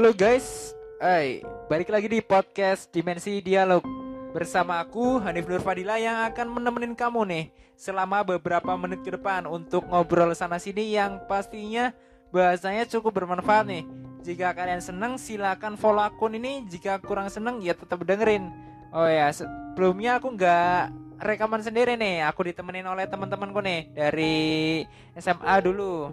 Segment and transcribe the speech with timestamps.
[0.00, 3.84] Halo guys, Hai, balik lagi di podcast Dimensi Dialog.
[4.32, 9.44] Bersama aku Hanif Nur Fadila yang akan menemenin kamu nih Selama beberapa menit ke depan
[9.44, 11.92] untuk ngobrol sana sini yang pastinya
[12.32, 13.84] bahasanya cukup bermanfaat nih.
[14.24, 16.64] Jika kalian seneng silahkan follow akun ini.
[16.64, 18.48] Jika kurang seneng ya tetap dengerin.
[18.96, 22.24] Oh ya, sebelumnya aku nggak rekaman sendiri nih.
[22.24, 24.80] Aku ditemenin oleh teman-temanku nih Dari
[25.20, 26.08] SMA dulu.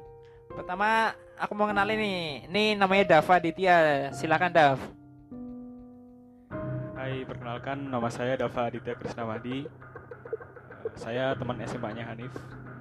[0.52, 2.22] Pertama aku mau kenalin nih.
[2.50, 4.10] Ini namanya Dava Ditya.
[4.12, 4.78] Silakan Dav.
[6.98, 9.64] Hai, perkenalkan nama saya Dava Aditya Krisnawadi.
[9.64, 12.34] Eh, Saya teman SMA-nya Hanif.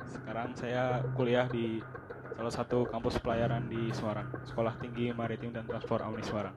[0.08, 1.84] Sekarang saya kuliah di
[2.32, 6.56] salah satu kampus pelayaran di Semarang, Sekolah Tinggi Maritim dan Transport Auni Semarang.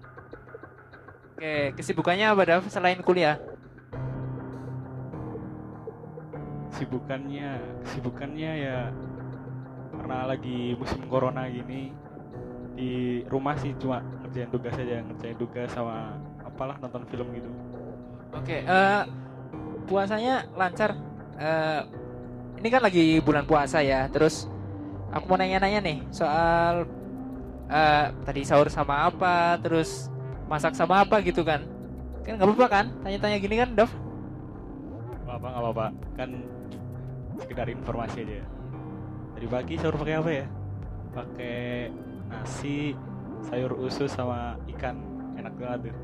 [1.35, 3.39] Oke, kesibukannya apa Dav selain kuliah?
[6.79, 7.59] Sibukannya,
[7.91, 8.77] sibukannya ya
[10.09, 11.93] karena lagi musim corona gini
[12.73, 17.45] di rumah sih cuma ngerjain tugas aja, ngerjain tugas sama apalah nonton film gitu.
[18.33, 19.03] Oke, eh
[19.85, 20.97] puasanya lancar.
[21.37, 21.81] Eh
[22.57, 24.09] ini kan lagi bulan puasa ya.
[24.09, 24.49] Terus
[25.13, 26.89] aku mau nanya-nanya nih soal
[27.69, 30.09] eh tadi sahur sama apa, terus
[30.49, 31.61] masak sama apa gitu kan?
[32.25, 32.85] Kan nggak apa-apa kan?
[33.05, 33.93] Tanya-tanya gini kan, Dav?
[33.93, 35.85] Gak apa-apa, gak apa-apa.
[36.17, 36.29] Kan
[37.37, 38.57] sekedar informasi aja.
[39.39, 40.45] Tadi pagi sahur pakai apa ya?
[41.15, 41.87] Pakai
[42.27, 42.91] nasi,
[43.47, 44.99] sayur usus sama ikan.
[45.39, 45.95] Enak banget tuh.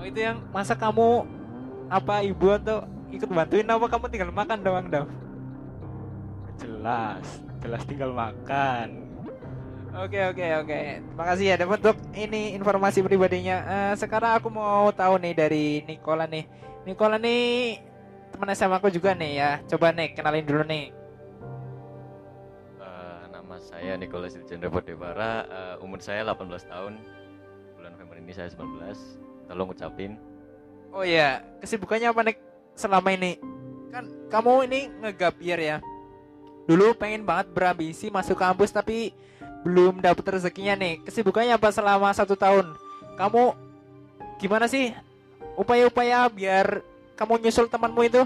[0.00, 1.28] Oh itu yang masak kamu
[1.92, 5.04] apa ibu atau ikut bantuin apa kamu tinggal makan doang, Dav?
[6.56, 9.04] Jelas, jelas tinggal makan.
[10.00, 10.80] Oke oke oke.
[11.04, 13.56] Terima kasih ya dapat untuk ini informasi pribadinya.
[13.68, 16.48] Eh, sekarang aku mau tahu nih dari Nicola nih.
[16.88, 17.76] Nicola nih
[18.32, 19.60] teman SMA aku juga nih ya.
[19.68, 20.97] Coba nih kenalin dulu nih.
[23.58, 26.94] Saya Nicholas Chandra Bodebara, eh, umur saya 18 tahun.
[27.74, 29.18] Bulan November ini saya 19.
[29.50, 30.14] Tolong ucapin.
[30.94, 32.36] Oh iya, kesibukannya apa nih
[32.78, 33.36] selama ini?
[33.90, 35.76] Kan kamu ini ngegap year ya.
[36.70, 39.12] Dulu pengen banget berambisi masuk kampus tapi
[39.66, 41.02] belum dapet rezekinya nih.
[41.02, 42.76] Kesibukannya apa selama satu tahun?
[43.18, 43.56] Kamu
[44.38, 44.94] gimana sih
[45.58, 46.80] upaya-upaya biar
[47.18, 48.22] kamu nyusul temanmu itu?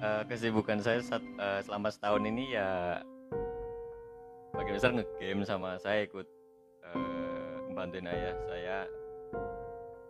[0.00, 3.04] Eh, kesibukan saya saat, eh, selama setahun ini ya
[4.56, 6.24] bagi besar ngegame sama saya ikut
[6.88, 8.78] eh, membantuin ayah saya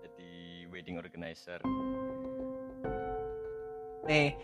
[0.06, 0.30] jadi
[0.70, 1.58] wedding organizer.
[4.06, 4.38] Nih,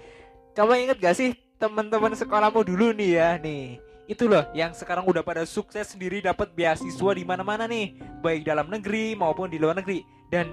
[0.58, 1.30] kamu inget gak sih
[1.62, 3.30] teman-teman sekolahmu dulu nih ya?
[3.38, 3.78] Nih
[4.10, 7.94] itu loh yang sekarang udah pada sukses sendiri dapat beasiswa di mana-mana nih.
[8.18, 10.02] Baik dalam negeri maupun di luar negeri.
[10.26, 10.50] Dan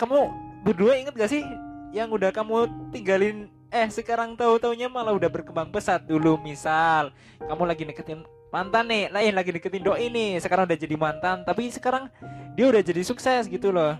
[0.00, 0.32] kamu
[0.64, 1.44] berdua inget gak sih
[1.92, 7.62] yang udah kamu tinggalin eh sekarang tahu taunya malah udah berkembang pesat dulu misal kamu
[7.68, 12.08] lagi deketin mantan nih lain lagi deketin doi nih sekarang udah jadi mantan tapi sekarang
[12.56, 13.96] dia udah jadi sukses gitu loh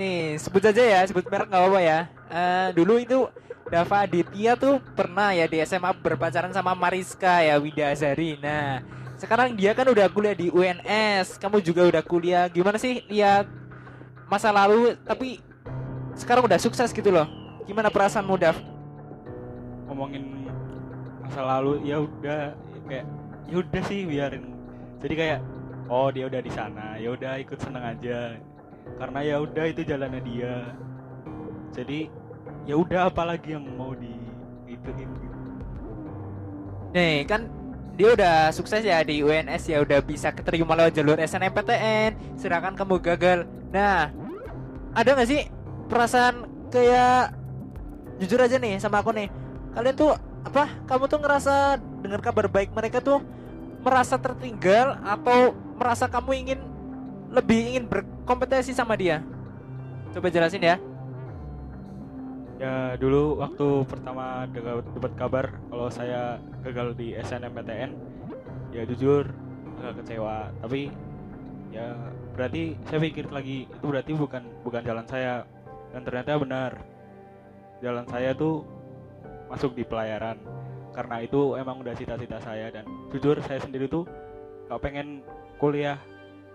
[0.00, 2.00] nih sebut aja ya sebut merek nggak apa-apa ya
[2.32, 3.28] Eh, dulu itu
[3.68, 8.40] Dava Aditya tuh pernah ya di SMA berpacaran sama Mariska ya Wida Azari.
[8.40, 8.80] Nah,
[9.20, 11.36] sekarang dia kan udah kuliah di UNS.
[11.36, 12.48] Kamu juga udah kuliah.
[12.48, 13.44] Gimana sih lihat
[14.32, 15.44] masa lalu tapi
[16.16, 17.28] sekarang udah sukses gitu loh.
[17.62, 18.58] Gimana perasaanmu, Dav?
[19.86, 20.50] Ngomongin
[21.22, 23.06] masa lalu ya udah ya kayak
[23.46, 24.44] ya udah sih biarin.
[25.02, 25.40] Jadi kayak
[25.86, 28.36] oh dia udah di sana, ya udah ikut seneng aja.
[28.98, 30.54] Karena ya udah itu jalannya dia.
[31.70, 32.10] Jadi
[32.66, 34.12] ya udah apalagi yang mau di
[34.66, 35.38] ituin gitu.
[36.92, 37.48] Nih, kan
[37.96, 43.00] dia udah sukses ya di UNS ya udah bisa keterima lewat jalur SNMPTN sedangkan kamu
[43.00, 43.44] gagal.
[43.72, 44.08] Nah,
[44.92, 45.48] ada nggak sih
[45.88, 47.41] perasaan kayak
[48.20, 49.28] jujur aja nih sama aku nih.
[49.72, 50.12] Kalian tuh
[50.44, 50.68] apa?
[50.84, 53.22] Kamu tuh ngerasa dengar kabar baik mereka tuh
[53.82, 56.60] merasa tertinggal atau merasa kamu ingin
[57.32, 59.24] lebih ingin berkompetisi sama dia?
[60.12, 60.76] Coba jelasin ya.
[62.60, 67.90] Ya dulu waktu pertama dapat kabar kalau saya gagal di SNMPTN,
[68.70, 69.26] ya jujur
[69.82, 70.52] agak kecewa.
[70.62, 70.92] Tapi
[71.74, 71.96] ya
[72.36, 75.42] berarti saya pikir lagi itu berarti bukan bukan jalan saya
[75.90, 76.72] dan ternyata benar
[77.82, 78.62] jalan saya tuh
[79.50, 80.38] masuk di pelayaran.
[80.92, 84.06] Karena itu emang udah cita-cita saya dan jujur saya sendiri tuh
[84.70, 85.20] gak pengen
[85.58, 85.98] kuliah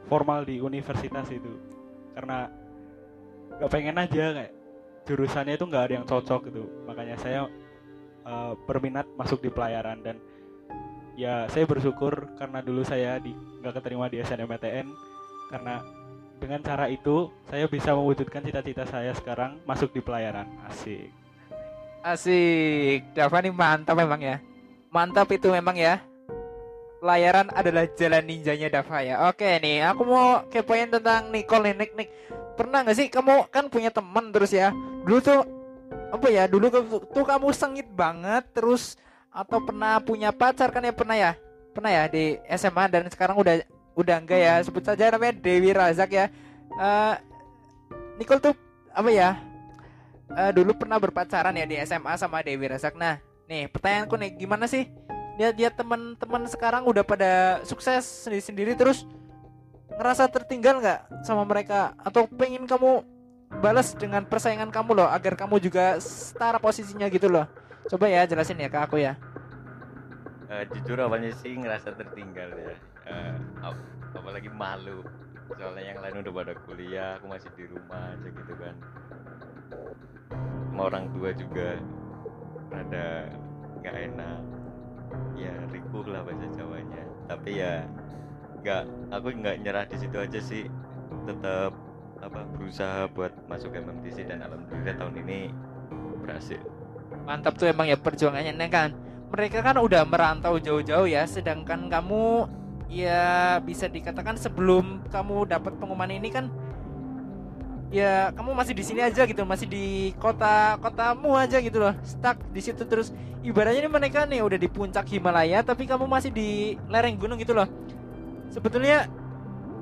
[0.07, 1.51] formal di universitas itu.
[2.15, 2.47] Karena
[3.59, 4.53] gak pengen aja kayak
[5.07, 6.63] jurusannya itu nggak ada yang cocok gitu.
[6.87, 7.41] Makanya saya
[8.25, 10.17] eh, berminat masuk di pelayaran dan
[11.17, 14.87] ya saya bersyukur karena dulu saya di nggak keterima di SNMPTN
[15.49, 15.81] karena
[16.37, 21.09] dengan cara itu saya bisa mewujudkan cita-cita saya sekarang masuk di pelayaran asik
[22.07, 23.03] Asik.
[23.11, 24.39] Dava nih mantap memang ya.
[24.93, 25.99] Mantap itu memang ya.
[26.97, 29.29] layaran adalah jalan ninjanya Dava ya.
[29.29, 32.09] Oke nih, aku mau kepoin tentang Nicole nih, Nick, Nick.
[32.57, 34.73] Pernah nggak sih kamu kan punya teman terus ya?
[35.05, 35.45] Dulu tuh
[36.09, 36.49] apa ya?
[36.49, 36.83] Dulu tuh
[37.13, 38.97] kamu sengit banget terus
[39.29, 41.31] atau pernah punya pacar kan ya pernah ya?
[41.77, 43.61] Pernah ya di SMA dan sekarang udah
[43.97, 44.53] udah enggak ya?
[44.61, 46.29] Sebut saja namanya Dewi Razak ya.
[46.77, 47.15] Eh
[48.21, 48.53] Nicole tuh
[48.93, 49.41] apa ya?
[50.27, 52.93] Eh, dulu pernah berpacaran ya di SMA sama Dewi Razak.
[52.93, 53.17] Nah,
[53.49, 54.85] nih pertanyaanku nih, gimana sih
[55.37, 59.05] dia dia teman-teman sekarang udah pada sukses sendiri-sendiri terus
[59.93, 63.05] ngerasa tertinggal nggak sama mereka atau pengen kamu
[63.61, 67.47] balas dengan persaingan kamu loh agar kamu juga setara posisinya gitu loh.
[67.87, 69.15] Coba ya jelasin ya ke aku ya.
[70.47, 72.75] Eh, jujur awalnya sih ngerasa tertinggal ya.
[73.03, 75.03] Eh, ap- apalagi malu.
[75.59, 78.75] Soalnya yang lain udah pada kuliah aku masih di rumah aja gitu kan.
[80.71, 81.75] Sama orang tua juga
[82.71, 83.27] ada
[83.83, 84.39] nggak enak.
[85.35, 87.03] Ya rikuh lah bahasa Jawanya.
[87.27, 87.83] Tapi ya
[88.63, 90.63] nggak aku nggak nyerah di situ aja sih.
[91.27, 91.75] Tetap
[92.23, 95.39] apa berusaha buat masuk MMTC dan alhamdulillah tahun ini
[96.23, 96.59] berhasil.
[97.27, 98.89] Mantap tuh emang ya perjuangannya Nah, kan.
[99.27, 102.47] Mereka kan udah merantau jauh-jauh ya sedangkan kamu
[102.87, 106.47] ya bisa dikatakan sebelum kamu dapat pengumuman ini kan
[107.91, 112.39] ya kamu masih di sini aja gitu masih di kota kotamu aja gitu loh stuck
[112.51, 113.11] di situ terus.
[113.43, 117.55] Ibaratnya ini mereka nih udah di puncak Himalaya tapi kamu masih di lereng gunung gitu
[117.55, 117.67] loh.
[118.51, 119.07] Sebetulnya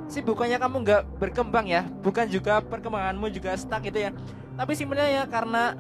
[0.06, 4.12] sih bukannya kamu nggak berkembang ya bukan juga perkembanganmu juga stuck gitu ya.
[4.58, 5.74] Tapi sebenarnya ya karena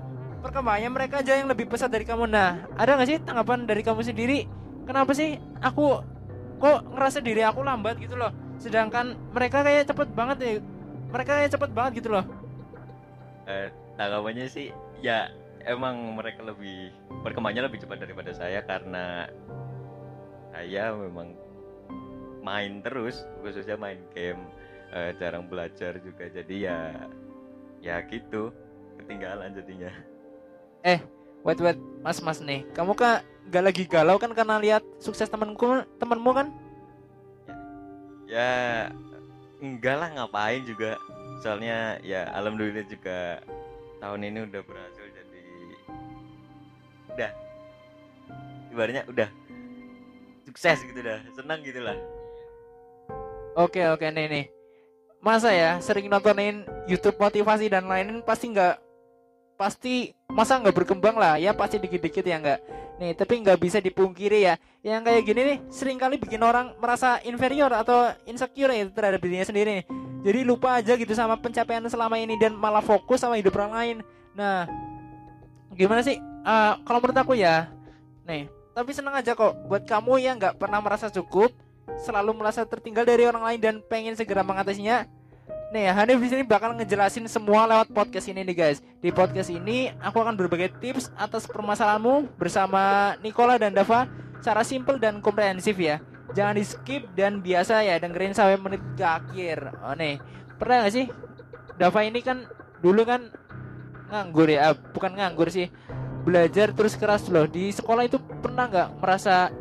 [0.45, 2.29] perkembangannya mereka aja yang lebih pesat dari kamu.
[2.29, 4.45] Nah ada nggak sih tanggapan dari kamu sendiri?
[4.85, 6.05] Kenapa sih aku
[6.61, 8.29] kok ngerasa diri aku lambat gitu loh?
[8.61, 10.51] Sedangkan mereka kayak cepet banget ya.
[11.09, 12.25] Mereka kayak cepet banget gitu loh.
[13.49, 14.69] Eh, tanggapannya sih
[15.01, 15.33] ya
[15.65, 16.93] emang mereka lebih
[17.25, 19.25] perkembangannya lebih cepat daripada saya karena
[20.53, 21.33] saya memang
[22.45, 24.45] main terus khususnya main game
[24.93, 26.29] eh, jarang belajar juga.
[26.29, 26.93] Jadi ya
[27.81, 28.53] ya gitu
[29.01, 29.93] ketinggalan jadinya
[31.41, 31.79] wait wait.
[32.05, 32.61] Mas mas nih.
[32.77, 36.47] Kamu kan gak lagi galau kan karena lihat sukses temanku temanmu kan?
[38.29, 38.89] Ya
[39.57, 41.01] enggak lah ngapain juga.
[41.41, 43.41] Soalnya ya alhamdulillah juga
[43.97, 45.41] tahun ini udah berhasil jadi
[47.17, 47.31] udah.
[48.69, 49.29] Ibaratnya udah
[50.45, 51.97] sukses gitu dah senang gitu lah.
[53.57, 54.45] Oke oke nih nih.
[55.25, 58.84] Masa ya sering nontonin YouTube motivasi dan lain-lain pasti nggak
[59.55, 61.39] pasti masa nggak berkembang lah.
[61.39, 62.59] Ya pasti dikit-dikit ya nggak?
[62.99, 64.55] Nih tapi nggak bisa dipungkiri ya.
[64.85, 69.47] Yang kayak gini nih sering kali bikin orang merasa inferior atau insecure ya terhadap dirinya
[69.47, 69.87] sendiri nih.
[70.25, 73.97] jadi lupa aja gitu sama pencapaian selama ini dan malah fokus sama hidup orang lain.
[74.33, 74.65] Nah
[75.73, 76.17] gimana sih?
[76.21, 77.69] Eh, kalau menurut aku ya
[78.25, 79.53] nih tapi senang aja kok.
[79.69, 81.53] Buat kamu yang nggak pernah merasa cukup
[82.01, 85.05] selalu merasa tertinggal dari orang lain dan pengen segera mengatasinya
[85.75, 88.79] Nih, Hanif di sini bakal ngejelasin semua lewat podcast ini nih guys.
[89.03, 94.07] Di podcast ini aku akan berbagi tips atas permasalahanmu bersama Nicola dan Dava
[94.39, 95.99] secara simple dan komprehensif ya.
[96.31, 99.75] Jangan di skip dan biasa ya dengerin sampai menit ke akhir.
[99.83, 100.15] Oh nih,
[100.55, 101.11] pernah gak sih
[101.75, 102.47] Dava ini kan
[102.79, 103.27] dulu kan
[104.15, 105.67] nganggur ya, Ah, bukan nganggur sih.
[106.23, 107.51] Belajar terus keras loh.
[107.51, 109.51] Di sekolah itu pernah nggak merasa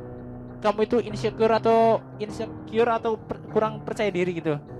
[0.62, 4.74] kamu itu insecure atau insecure atau per- kurang percaya diri gitu?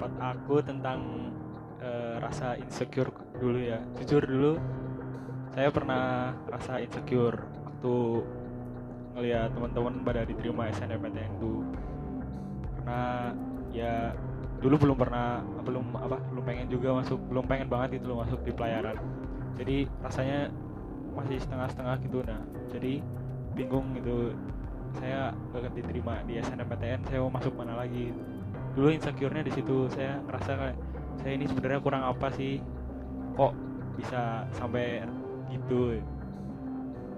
[0.00, 1.28] Pendapat aku tentang
[1.84, 3.84] eh, rasa insecure dulu ya.
[4.00, 4.52] Jujur dulu
[5.52, 7.36] saya pernah rasa insecure
[7.68, 7.94] waktu
[9.12, 11.54] ngeliat teman-teman pada diterima SNMPTN itu
[12.80, 13.34] karena
[13.74, 14.14] ya
[14.62, 18.56] dulu belum pernah belum apa belum pengen juga masuk belum pengen banget loh masuk di
[18.56, 18.96] pelayaran.
[19.60, 20.48] Jadi rasanya
[21.12, 22.24] masih setengah-setengah gitu.
[22.24, 22.40] Nah
[22.72, 23.04] jadi
[23.52, 24.32] bingung gitu.
[24.96, 28.10] Saya gak diterima di SNMPTN saya mau masuk mana lagi
[28.80, 29.92] dulu insecure-nya di situ.
[29.92, 30.76] Saya ngerasa kayak
[31.20, 32.64] saya ini sebenarnya kurang apa sih?
[33.36, 33.52] Kok
[34.00, 35.04] bisa sampai
[35.52, 36.00] gitu?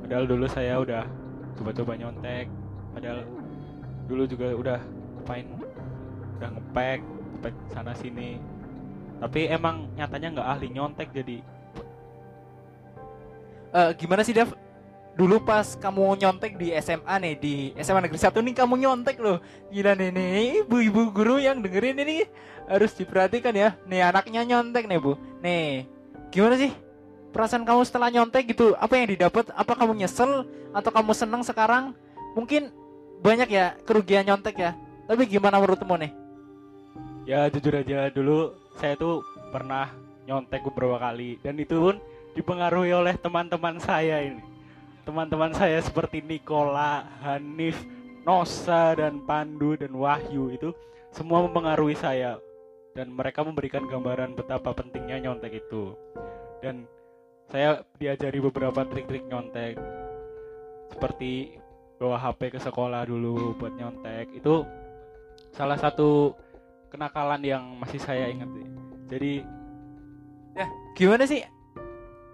[0.03, 1.07] Padahal dulu saya udah
[1.55, 2.51] coba-coba nyontek.
[2.91, 3.23] Padahal
[4.11, 4.81] dulu juga udah
[5.31, 5.47] main
[6.43, 7.01] udah ngepek
[7.39, 8.43] ngepek sana sini.
[9.23, 11.39] Tapi emang nyatanya nggak ahli nyontek jadi.
[13.73, 14.51] Eh, gimana sih Dev?
[15.13, 19.39] Dulu pas kamu nyontek di SMA nih di SMA Negeri 1 nih kamu nyontek loh.
[19.69, 22.25] Gila nih nih ibu-ibu guru yang dengerin ini
[22.65, 23.77] harus diperhatikan ya.
[23.85, 25.21] Nih anaknya nyontek nih Bu.
[25.45, 25.85] Nih
[26.33, 26.73] gimana sih
[27.31, 28.73] perasaan kamu setelah nyontek gitu?
[28.81, 29.53] Apa yang didapat?
[29.53, 31.93] Apa kamu nyesel atau kamu seneng sekarang?
[32.33, 32.73] Mungkin
[33.21, 34.73] banyak ya kerugian nyontek ya.
[35.05, 36.23] Tapi gimana menurutmu nih?
[37.23, 39.23] ya jujur aja dulu saya tuh
[39.55, 39.91] pernah
[40.27, 41.97] nyontek beberapa kali dan itu pun
[42.35, 44.43] dipengaruhi oleh teman-teman saya ini
[45.03, 47.79] teman-teman saya seperti Nikola, Hanif,
[48.23, 50.71] Nosa dan Pandu dan Wahyu itu
[51.11, 52.39] semua mempengaruhi saya.
[52.93, 55.97] Dan mereka memberikan gambaran betapa pentingnya nyontek itu.
[56.61, 56.85] Dan
[57.49, 59.81] saya diajari beberapa trik-trik nyontek.
[60.93, 61.57] Seperti
[61.97, 64.37] bawa HP ke sekolah dulu buat nyontek.
[64.37, 64.69] Itu
[65.57, 66.37] salah satu
[66.93, 68.53] kenakalan yang masih saya ingat
[69.09, 69.45] jadi
[70.53, 71.41] Ya, gimana sih?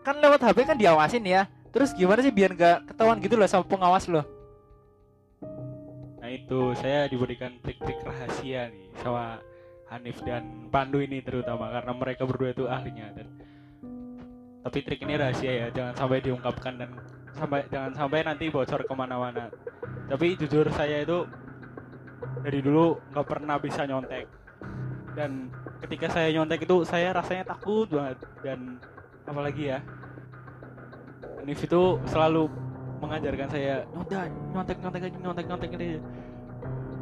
[0.02, 1.46] Kan lewat HP kan diawasin ya.
[1.68, 4.26] Terus gimana sih biar nggak ketahuan gitu loh sama pengawas loh?
[6.18, 9.40] nah itu saya diberikan trik-trik rahasia nih sama
[9.88, 13.32] Hanif dan Pandu ini terutama karena mereka berdua itu ahlinya dan
[14.60, 16.90] tapi trik ini rahasia ya jangan sampai diungkapkan dan
[17.32, 19.48] sampai jangan sampai nanti bocor ke mana-mana.
[20.12, 21.24] Tapi jujur saya itu
[22.44, 24.28] dari dulu nggak pernah bisa nyontek.
[25.16, 25.48] Dan
[25.86, 28.18] ketika saya nyontek itu saya rasanya takut banget.
[28.44, 28.76] Dan
[29.24, 29.80] apalagi ya
[31.48, 32.44] Hanif itu selalu
[33.00, 36.00] mengajarkan saya nyontek nyontek nyontek aja nyontek nyontek aja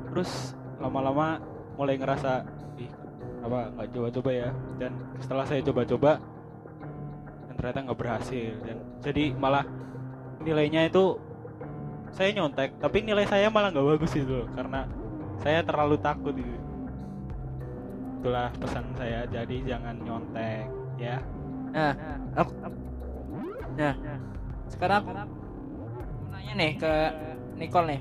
[0.06, 1.42] terus lama-lama
[1.74, 2.46] mulai ngerasa
[2.78, 2.86] ih
[3.42, 4.48] apa nggak coba-coba ya?
[4.78, 6.22] Dan setelah saya coba-coba
[7.50, 8.54] dan ternyata nggak berhasil.
[8.62, 9.66] Dan jadi malah
[10.46, 11.18] nilainya itu
[12.14, 14.86] saya nyontek tapi nilai saya malah nggak bagus itu karena
[15.42, 16.54] saya terlalu takut itu
[18.22, 20.70] itulah pesan saya jadi jangan nyontek
[21.02, 21.18] ya.
[21.74, 21.98] Nah,
[22.38, 22.54] aku,
[23.74, 23.94] nah,
[24.70, 26.92] sekarang aku mau nanya nih ke
[27.56, 27.98] Nicole nih.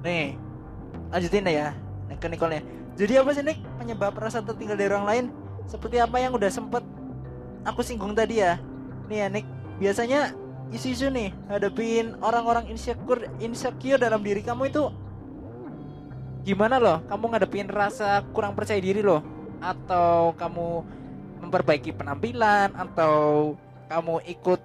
[0.00, 0.26] Nih,
[1.12, 1.68] lanjutin deh ya
[2.20, 2.62] ke Nicole nya.
[3.00, 5.24] Jadi apa sih Nick penyebab rasa tertinggal dari orang lain?
[5.64, 6.84] Seperti apa yang udah sempet
[7.64, 8.60] aku singgung tadi ya.
[9.08, 9.46] Nih ya Nick,
[9.80, 10.36] biasanya
[10.70, 14.92] isu-isu nih hadapin orang-orang insecure insecure dalam diri kamu itu
[16.44, 17.00] gimana loh?
[17.08, 19.24] Kamu ngadepin rasa kurang percaya diri loh?
[19.64, 20.84] Atau kamu
[21.40, 23.56] memperbaiki penampilan atau
[23.88, 24.60] kamu ikut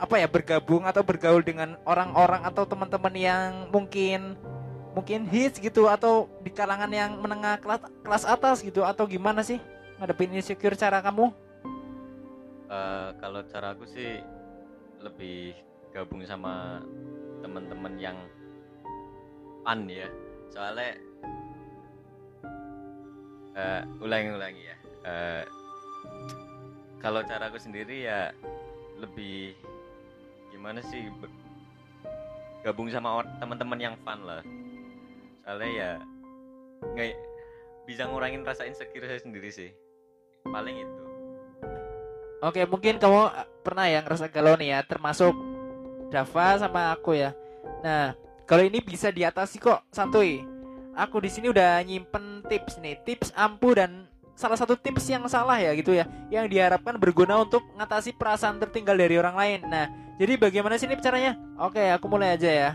[0.00, 4.34] apa ya bergabung atau bergaul dengan orang-orang atau teman-teman yang mungkin
[4.96, 9.60] mungkin hits gitu atau di kalangan yang menengah kelas kelas atas gitu atau gimana sih
[10.00, 11.28] ngadepin insecure cara kamu?
[12.70, 14.24] Eh, kalau cara aku sih
[15.04, 15.54] lebih
[15.92, 16.80] gabung sama
[17.44, 18.16] teman-teman yang
[19.62, 20.08] fun ya
[20.50, 20.96] soalnya
[23.54, 25.44] eh ulangi-ulangi ya Eh,
[27.00, 28.36] kalau cara aku sendiri ya
[29.00, 29.56] lebih
[30.60, 31.08] gimana sih
[32.60, 34.44] gabung sama teman-teman yang fun lah
[35.40, 35.90] soalnya ya
[36.84, 37.16] nggak
[37.88, 39.72] bisa ngurangin rasa insecure saya sendiri sih
[40.44, 41.10] paling itu
[42.40, 45.36] Oke, mungkin kamu eh, pernah ya ngerasa galau nih ya, termasuk
[46.08, 47.36] Dava sama aku ya.
[47.84, 48.16] Nah,
[48.48, 50.40] kalau ini bisa diatasi kok, santuy.
[50.96, 55.60] Aku di sini udah nyimpen tips nih, tips ampuh dan salah satu tips yang salah
[55.60, 59.60] ya gitu ya, yang diharapkan berguna untuk mengatasi perasaan tertinggal dari orang lain.
[59.68, 59.86] Nah,
[60.20, 61.40] jadi bagaimana sih ini caranya?
[61.56, 62.70] Oke, aku mulai aja ya.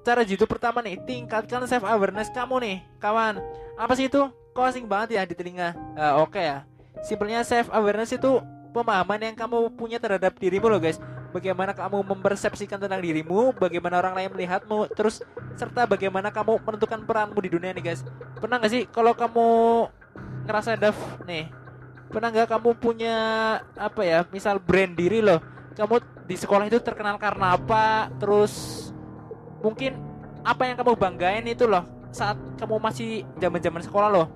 [0.00, 3.44] Cara jitu pertama nih, tingkatkan self awareness kamu nih, kawan.
[3.76, 4.24] Apa sih itu?
[4.56, 5.76] Kok asing banget ya di telinga?
[5.92, 6.64] Eh, Oke ya.
[7.04, 8.40] Simpelnya self awareness itu
[8.72, 10.96] pemahaman yang kamu punya terhadap dirimu loh guys
[11.32, 15.20] bagaimana kamu mempersepsikan tentang dirimu bagaimana orang lain melihatmu terus
[15.56, 18.00] serta bagaimana kamu menentukan peranmu di dunia nih guys
[18.40, 19.48] pernah nggak sih kalau kamu
[20.48, 20.96] ngerasa Dav
[21.28, 21.48] nih
[22.08, 23.16] pernah nggak kamu punya
[23.76, 25.40] apa ya misal brand diri loh
[25.74, 28.08] kamu di sekolah itu terkenal karena apa?
[28.16, 28.88] Terus
[29.60, 29.98] mungkin
[30.42, 34.26] apa yang kamu banggain itu loh saat kamu masih zaman-zaman sekolah loh.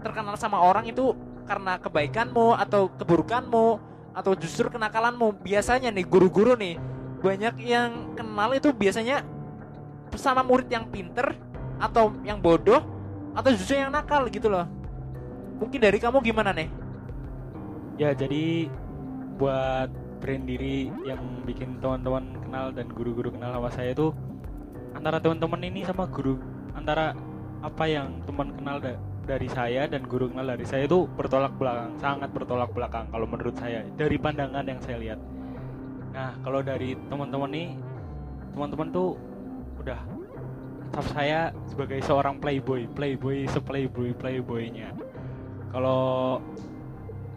[0.00, 1.12] Terkenal sama orang itu
[1.44, 3.66] karena kebaikanmu atau keburukanmu
[4.14, 5.42] atau justru kenakalanmu.
[5.42, 6.78] Biasanya nih guru-guru nih
[7.20, 9.26] banyak yang kenal itu biasanya
[10.16, 11.36] sama murid yang pinter
[11.76, 12.80] atau yang bodoh
[13.36, 14.66] atau justru yang nakal gitu loh.
[15.60, 16.68] Mungkin dari kamu gimana nih?
[18.00, 18.72] Ya jadi
[19.36, 24.12] buat brand diri yang bikin teman-teman kenal dan guru-guru kenal sama saya itu
[24.92, 26.36] antara teman-teman ini sama guru
[26.76, 27.16] antara
[27.64, 31.96] apa yang teman kenal da- dari saya dan guru kenal dari saya itu bertolak belakang
[32.00, 35.20] sangat bertolak belakang kalau menurut saya dari pandangan yang saya lihat.
[36.12, 37.68] Nah kalau dari teman-teman nih
[38.52, 39.16] teman-teman tuh
[39.80, 40.00] udah
[40.90, 44.90] cap saya sebagai seorang playboy playboy seplayboy playboynya.
[45.70, 46.42] Kalau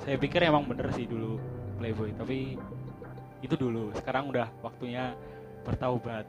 [0.02, 1.38] saya pikir emang bener sih dulu
[1.78, 2.58] playboy tapi
[3.44, 5.12] itu dulu sekarang udah waktunya
[5.68, 6.24] bertaubat.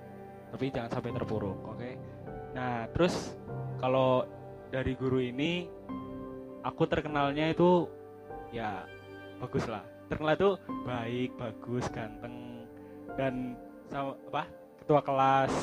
[0.50, 1.90] Tapi jangan sampai terpuruk oke?
[2.54, 3.38] Nah terus
[3.78, 4.26] kalau
[4.74, 5.70] dari guru ini
[6.66, 7.86] aku terkenalnya itu
[8.50, 8.82] ya
[9.38, 9.86] bagus lah.
[10.10, 10.50] Terkenal itu
[10.82, 12.66] baik bagus ganteng
[13.14, 13.54] dan
[13.88, 14.42] sama apa
[14.82, 15.54] ketua kelas.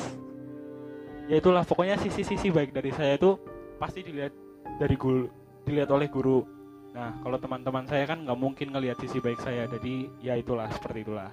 [1.30, 3.38] Ya itulah pokoknya sisi-sisi baik dari saya itu
[3.76, 4.34] pasti dilihat
[4.80, 5.28] dari guru
[5.62, 6.42] dilihat oleh guru.
[6.92, 11.08] Nah, kalau teman-teman saya kan nggak mungkin ngelihat sisi baik saya, jadi ya itulah seperti
[11.08, 11.32] itulah.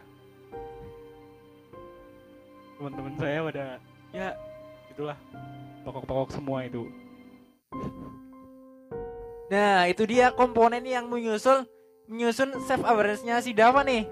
[2.79, 3.65] Teman-teman saya pada
[4.15, 4.27] ya
[4.87, 5.17] itulah
[5.83, 6.87] pokok-pokok semua itu
[9.49, 11.65] Nah, itu dia komponen yang menyusul
[12.05, 14.05] menyusun self awareness-nya si Dava nih.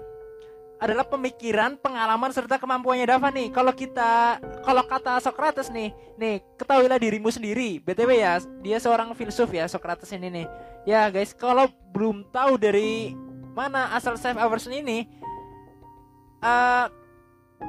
[0.78, 3.50] Adalah pemikiran, pengalaman serta kemampuannya Dava nih.
[3.54, 7.78] Kalau kita kalau kata Socrates nih, nih, ketahuilah dirimu sendiri.
[7.82, 10.46] BTW ya, dia seorang filsuf ya Socrates ini nih.
[10.86, 13.14] Ya, guys, kalau belum tahu dari
[13.54, 15.06] mana asal self awareness ini
[16.38, 16.86] eh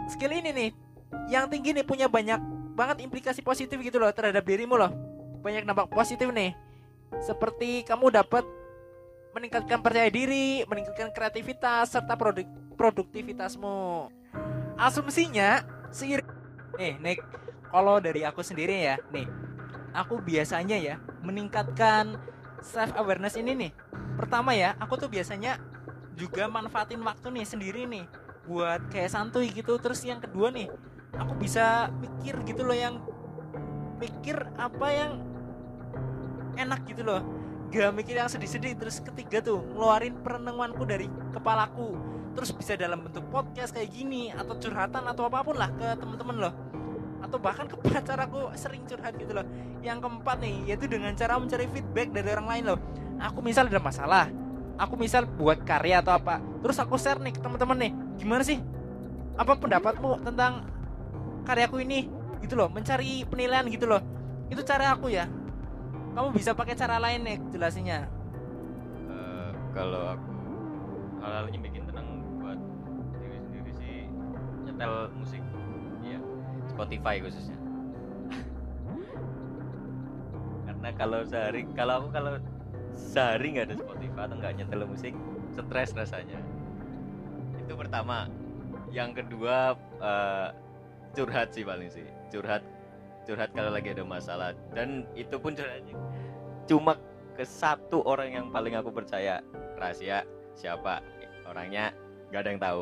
[0.05, 0.69] skill ini nih
[1.29, 2.41] yang tinggi nih punya banyak
[2.77, 4.91] banget implikasi positif gitu loh terhadap dirimu loh.
[5.43, 6.53] Banyak dampak positif nih
[7.17, 8.45] seperti kamu dapat
[9.33, 12.45] meningkatkan percaya diri, meningkatkan kreativitas serta produk
[12.77, 14.09] produktivitasmu.
[14.79, 16.25] Asumsinya seiring
[16.79, 17.19] nih, Nick,
[17.69, 19.27] kalau dari aku sendiri ya, nih,
[19.91, 22.15] aku biasanya ya meningkatkan
[22.63, 23.71] self awareness ini nih.
[24.15, 25.59] Pertama ya, aku tuh biasanya
[26.15, 28.05] juga manfaatin waktu nih sendiri nih
[28.47, 29.75] buat kayak santuy gitu.
[29.77, 30.71] Terus yang kedua nih,
[31.15, 33.01] aku bisa mikir gitu loh yang
[33.97, 35.11] mikir apa yang
[36.59, 37.21] enak gitu loh.
[37.69, 38.75] Gak mikir yang sedih-sedih.
[38.77, 41.95] Terus ketiga tuh ngeluarin perenunganku dari kepalaku.
[42.33, 46.37] Terus bisa dalam bentuk podcast kayak gini atau curhatan atau apa pun lah ke temen-temen
[46.49, 46.53] loh.
[47.21, 49.45] Atau bahkan ke pacar aku sering curhat gitu loh.
[49.85, 52.79] Yang keempat nih yaitu dengan cara mencari feedback dari orang lain loh.
[53.19, 54.31] Aku misal ada masalah
[54.79, 57.91] aku misal buat karya atau apa terus aku share nih ke teman-teman nih.
[58.23, 58.63] Gimana sih?
[59.35, 60.63] Apa pendapatmu tentang
[61.49, 62.05] karyaku ini
[62.45, 63.97] gitu loh mencari penilaian gitu loh.
[64.53, 65.25] Itu cara aku ya.
[66.13, 68.05] Kamu bisa pakai cara lain nih jelasinnya.
[69.09, 70.29] Eh, kalau aku
[71.49, 72.59] yang bikin tenang buat
[73.17, 74.05] diri sendiri sih
[74.69, 75.41] nyetel musik.
[76.05, 76.21] Iya
[76.69, 77.57] Spotify khususnya.
[80.69, 82.33] Karena kalau sehari kalau aku kalau
[82.93, 85.13] sehari nggak ada Spotify atau nggak nyetel musik
[85.57, 86.37] stres rasanya.
[87.57, 88.29] Itu pertama.
[88.89, 90.49] Yang kedua eh,
[91.13, 92.05] curhat sih paling sih.
[92.29, 92.61] Curhat
[93.25, 94.53] curhat kalau lagi ada masalah.
[94.73, 95.95] Dan itu pun curhatnya
[96.69, 96.93] cuma
[97.33, 99.41] ke satu orang yang paling aku percaya.
[99.79, 101.01] Rahasia siapa?
[101.49, 101.95] Orangnya
[102.29, 102.81] nggak ada yang tahu.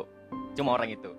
[0.59, 1.11] Cuma orang itu.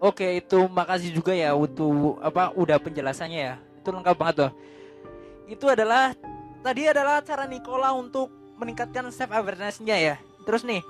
[0.00, 3.54] Oke itu makasih juga ya untuk apa udah penjelasannya ya.
[3.80, 4.52] Itu lengkap banget loh.
[5.48, 6.16] Itu adalah
[6.64, 10.16] tadi adalah cara Nikola untuk meningkatkan self awareness-nya ya.
[10.44, 10.80] Terus nih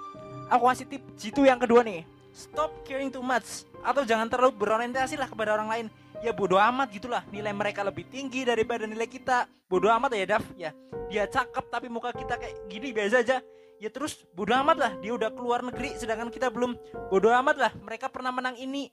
[0.51, 3.67] aku kasih tip jitu yang kedua nih stop caring too much.
[3.81, 5.87] Atau jangan terlalu berorientasi lah kepada orang lain.
[6.21, 7.25] Ya bodoh amat gitulah.
[7.33, 9.49] Nilai mereka lebih tinggi daripada nilai kita.
[9.71, 10.71] Bodoh amat ya Daf ya
[11.11, 13.39] dia cakep tapi muka kita kayak gini biasa aja.
[13.81, 14.93] Ya terus bodoh amat lah.
[15.01, 16.77] Dia udah keluar negeri sedangkan kita belum.
[17.09, 17.73] Bodoh amat lah.
[17.81, 18.93] Mereka pernah menang ini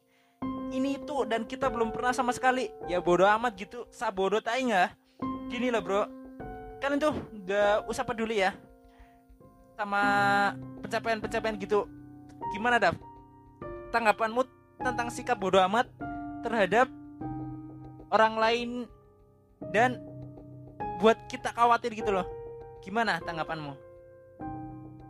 [0.68, 2.72] ini itu dan kita belum pernah sama sekali.
[2.88, 3.84] Ya bodoh amat gitu.
[3.92, 4.96] Sabodo tai nggak?
[5.52, 6.08] Gini lah bro.
[6.78, 8.54] Kalian tuh gak usah peduli ya.
[9.76, 10.02] Sama
[10.86, 11.90] pencapaian-pencapaian gitu.
[12.56, 12.96] Gimana Daf
[13.90, 14.42] tanggapanmu
[14.82, 15.90] tentang sikap bodoh amat
[16.46, 16.88] terhadap
[18.14, 18.70] orang lain
[19.74, 20.00] dan
[21.02, 22.26] buat kita khawatir gitu loh
[22.82, 23.88] gimana tanggapanmu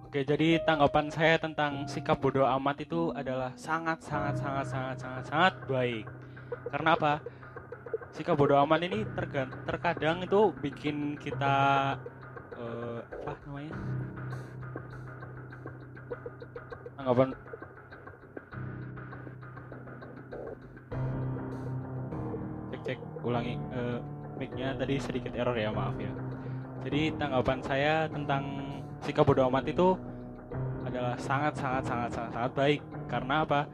[0.08, 5.24] Oke, jadi tanggapan saya tentang sikap bodoh amat itu adalah sangat sangat sangat sangat sangat
[5.28, 6.08] sangat baik.
[6.72, 7.20] Karena apa?
[8.16, 9.04] Sikap bodoh amat ini
[9.68, 11.56] terkadang itu bikin kita
[12.56, 13.74] eh, apa namanya?
[16.96, 17.30] Tanggapan
[23.28, 24.00] ulangi eh,
[24.38, 26.14] mic-nya tadi sedikit error ya maaf ya.
[26.86, 28.44] Jadi tanggapan saya tentang
[29.04, 29.98] sikap bodoh amat itu
[30.88, 32.82] adalah sangat sangat sangat sangat sangat baik.
[33.12, 33.68] Karena apa?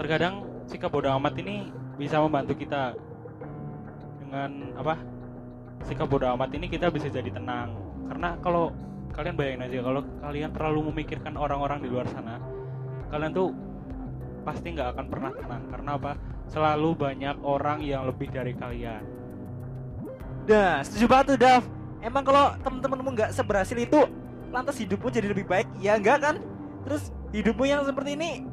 [0.00, 1.68] Terkadang sikap bodoh amat ini
[2.00, 2.96] bisa membantu kita.
[4.24, 4.94] Dengan apa?
[5.84, 7.76] Sikap bodoh amat ini kita bisa jadi tenang.
[8.08, 8.72] Karena kalau
[9.12, 12.36] kalian bayangin aja kalau kalian terlalu memikirkan orang-orang di luar sana
[13.08, 13.48] kalian tuh
[14.44, 15.62] pasti nggak akan pernah tenang.
[15.72, 16.12] Karena apa
[16.50, 19.16] selalu banyak orang yang lebih dari kalian
[20.46, 21.62] Nah, setuju banget tuh Dav.
[21.98, 23.98] Emang kalau temen-temenmu nggak seberhasil itu,
[24.54, 25.66] lantas hidupmu jadi lebih baik?
[25.82, 26.34] Ya enggak kan?
[26.86, 28.46] Terus hidupmu yang seperti ini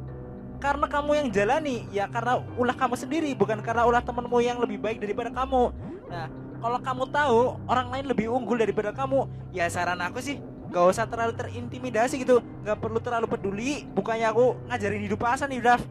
[0.57, 4.81] karena kamu yang jalani, ya karena ulah kamu sendiri, bukan karena ulah temenmu yang lebih
[4.81, 5.69] baik daripada kamu.
[6.09, 6.27] Nah,
[6.63, 10.39] kalau kamu tahu orang lain lebih unggul daripada kamu, ya saran aku sih
[10.73, 13.85] gak usah terlalu terintimidasi gitu, nggak perlu terlalu peduli.
[13.93, 15.83] Bukannya aku ngajarin hidup pasan nih, Dav.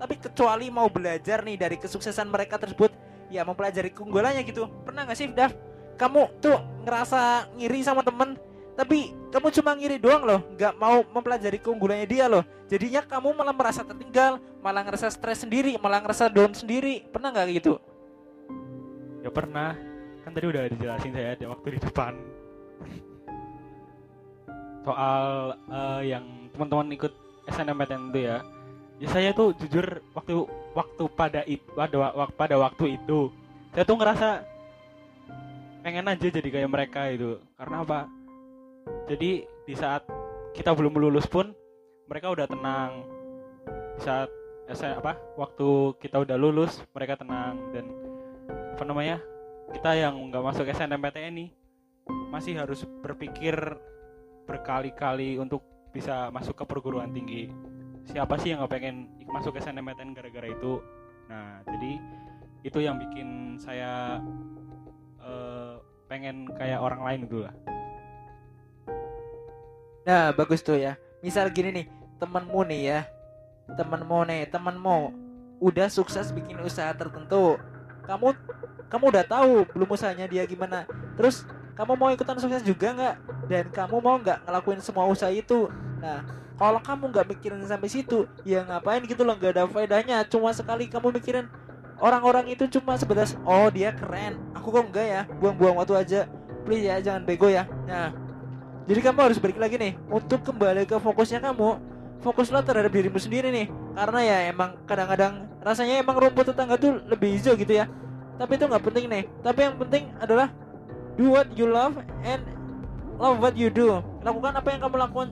[0.00, 2.90] Tapi kecuali mau belajar nih dari kesuksesan mereka tersebut,
[3.30, 4.66] ya mempelajari keunggulannya gitu.
[4.82, 5.54] Pernah nggak sih Dav?
[5.94, 8.34] Kamu tuh ngerasa ngiri sama temen
[8.74, 12.42] tapi kamu cuma ngiri doang loh nggak mau mempelajari keunggulannya dia loh.
[12.66, 17.06] Jadinya kamu malah merasa tertinggal malah ngerasa stres sendiri malah ngerasa down sendiri.
[17.14, 17.78] Pernah nggak gitu?
[19.22, 19.78] Ya pernah.
[20.26, 22.18] Kan tadi udah dijelasin saya di waktu di depan.
[24.82, 27.12] Soal eh, yang teman-teman ikut
[27.46, 28.42] SNMPTN itu ya
[29.02, 33.30] ya saya tuh jujur waktu waktu pada itu pada pada waktu itu
[33.74, 34.28] saya tuh ngerasa
[35.84, 37.36] pengen aja jadi kayak mereka itu.
[37.60, 38.08] Karena apa?
[39.04, 40.08] Jadi di saat
[40.56, 41.52] kita belum lulus pun
[42.08, 43.04] mereka udah tenang.
[43.98, 44.32] Di saat
[44.72, 47.60] saya apa waktu kita udah lulus mereka tenang.
[47.76, 47.84] Dan
[48.78, 49.20] apa namanya
[49.76, 51.50] kita yang nggak masuk SNMPTN nih
[52.32, 53.54] masih harus berpikir
[54.48, 57.48] berkali-kali untuk bisa masuk ke perguruan tinggi
[58.04, 60.80] siapa sih yang nggak pengen masuk SNMPTN gara-gara itu
[61.28, 61.92] nah jadi
[62.64, 64.20] itu yang bikin saya
[65.20, 65.74] eh,
[66.08, 67.54] pengen kayak orang lain gitu lah
[70.04, 71.00] Nah, bagus tuh ya.
[71.24, 71.86] Misal gini nih,
[72.20, 73.00] temenmu nih ya.
[73.72, 74.98] Temenmu nih, temenmu
[75.64, 77.56] udah sukses bikin usaha tertentu.
[78.04, 78.36] Kamu
[78.92, 80.84] kamu udah tahu belum usahanya dia gimana.
[81.16, 83.16] Terus kamu mau ikutan sukses juga nggak?
[83.48, 85.72] Dan kamu mau nggak ngelakuin semua usaha itu?
[86.04, 86.20] Nah,
[86.54, 90.22] kalau kamu nggak mikirin sampai situ, ya ngapain gitu loh nggak ada faedahnya.
[90.30, 91.50] Cuma sekali kamu mikirin
[91.98, 96.20] orang-orang itu cuma sebatas oh dia keren, aku kok enggak ya, buang-buang waktu aja.
[96.64, 97.68] Please ya jangan bego ya.
[97.84, 98.14] Nah,
[98.84, 101.80] jadi kamu harus balik lagi nih untuk kembali ke fokusnya kamu.
[102.24, 103.66] Fokuslah terhadap dirimu sendiri nih.
[103.92, 107.84] Karena ya emang kadang-kadang rasanya emang rumput tetangga tuh lebih hijau gitu ya.
[108.40, 109.24] Tapi itu nggak penting nih.
[109.44, 110.48] Tapi yang penting adalah
[111.20, 112.40] do what you love and
[113.20, 114.00] love what you do.
[114.24, 115.28] Lakukan apa yang kamu lakukan.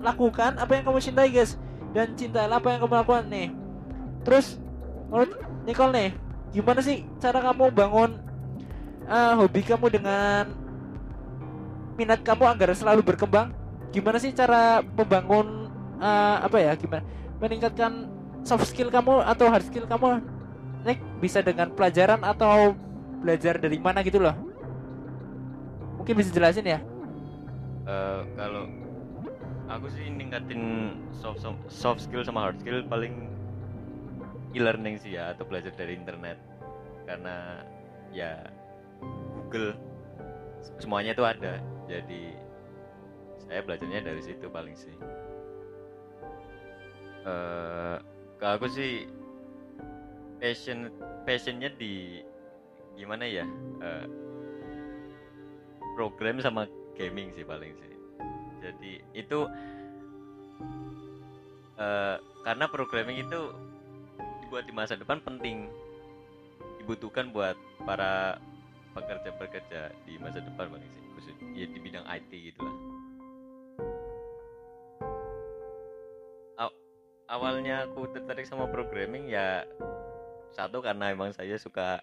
[0.00, 1.60] Lakukan apa yang kamu cintai guys.
[1.92, 3.48] Dan cintailah apa yang kamu lakukan nih.
[4.24, 4.60] Terus
[5.08, 5.32] menurut
[5.66, 6.10] Nicole nih,
[6.54, 8.10] gimana sih cara kamu bangun
[9.06, 10.50] ah, hobi kamu dengan
[11.96, 13.50] minat kamu agar selalu berkembang
[13.94, 17.02] gimana sih cara membangun eh, apa ya gimana
[17.40, 18.04] meningkatkan
[18.44, 20.20] soft skill kamu atau hard skill kamu
[20.84, 22.76] Nick bisa dengan pelajaran atau
[23.24, 24.36] belajar dari mana gitu loh
[25.96, 26.78] mungkin bisa jelasin ya
[27.86, 28.66] Eh, kalau
[29.66, 33.30] aku sih ningkatin soft, soft skill sama hard skill paling
[34.54, 36.38] e-learning sih ya atau belajar dari internet.
[37.06, 37.62] Karena
[38.14, 38.46] ya
[39.34, 39.74] Google
[40.78, 41.58] semuanya itu ada.
[41.86, 42.34] Jadi
[43.46, 44.94] saya belajarnya dari situ paling sih.
[47.26, 47.96] Eh
[48.36, 49.08] kalau aku sih
[50.36, 50.92] passion
[51.24, 52.20] passionnya di
[52.96, 53.44] gimana ya
[53.80, 54.06] eh,
[55.96, 57.95] program sama gaming sih paling sih
[58.60, 59.38] jadi itu
[61.76, 62.16] eh,
[62.46, 63.40] karena programming itu
[64.46, 65.66] dibuat di masa depan penting.
[66.78, 68.38] Dibutuhkan buat para
[68.94, 71.04] pekerja-pekerja di masa depan paling sih.
[71.18, 72.76] Khusus ya di bidang IT gitu lah.
[76.62, 76.80] Aw-
[77.26, 79.66] awalnya aku tertarik sama programming ya
[80.54, 82.00] satu karena emang saya suka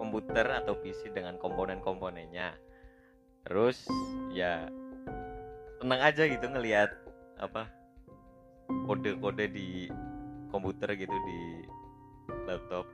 [0.00, 2.54] komputer atau PC dengan komponen-komponennya.
[3.44, 3.84] Terus
[4.32, 4.70] ya
[5.80, 6.90] tenang aja gitu ngelihat
[7.38, 7.68] apa
[8.88, 9.88] kode-kode di
[10.48, 11.38] komputer gitu di
[12.46, 12.86] laptop.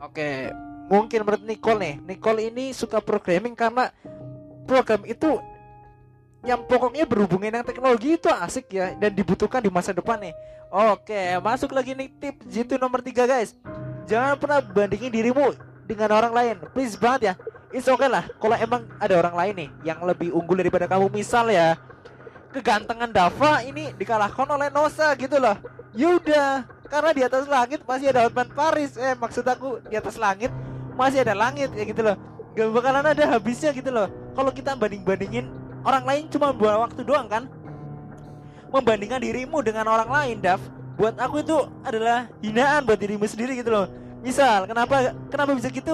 [0.00, 0.48] Oke
[0.90, 1.94] mungkin menurut Nicole nih.
[2.14, 3.92] Nicole ini suka programming karena
[4.64, 5.38] program itu
[6.40, 10.34] yang pokoknya berhubungan dengan teknologi itu asik ya dan dibutuhkan di masa depan nih.
[10.70, 13.52] Oke masuk lagi nih tip jitu nomor tiga guys.
[14.08, 16.54] Jangan pernah bandingin dirimu dengan orang lain.
[16.70, 17.34] Please banget ya.
[17.74, 18.30] It's okay lah.
[18.38, 21.74] Kalau emang ada orang lain nih yang lebih unggul daripada kamu misal ya
[22.54, 25.58] kegantengan Dava ini dikalahkan oleh Nosa gitu loh.
[25.94, 28.94] Yaudah karena di atas langit masih ada Hotman Paris.
[28.94, 30.54] Eh maksud aku di atas langit
[30.94, 32.14] masih ada langit ya gitu loh.
[32.54, 34.06] Gak bakalan ada habisnya gitu loh.
[34.34, 35.46] Kalau kita banding bandingin
[35.82, 37.50] orang lain cuma buang waktu doang kan?
[38.70, 40.62] Membandingkan dirimu dengan orang lain Dav
[40.94, 43.88] buat aku itu adalah hinaan buat dirimu sendiri gitu loh
[44.20, 45.92] misal kenapa kenapa bisa gitu?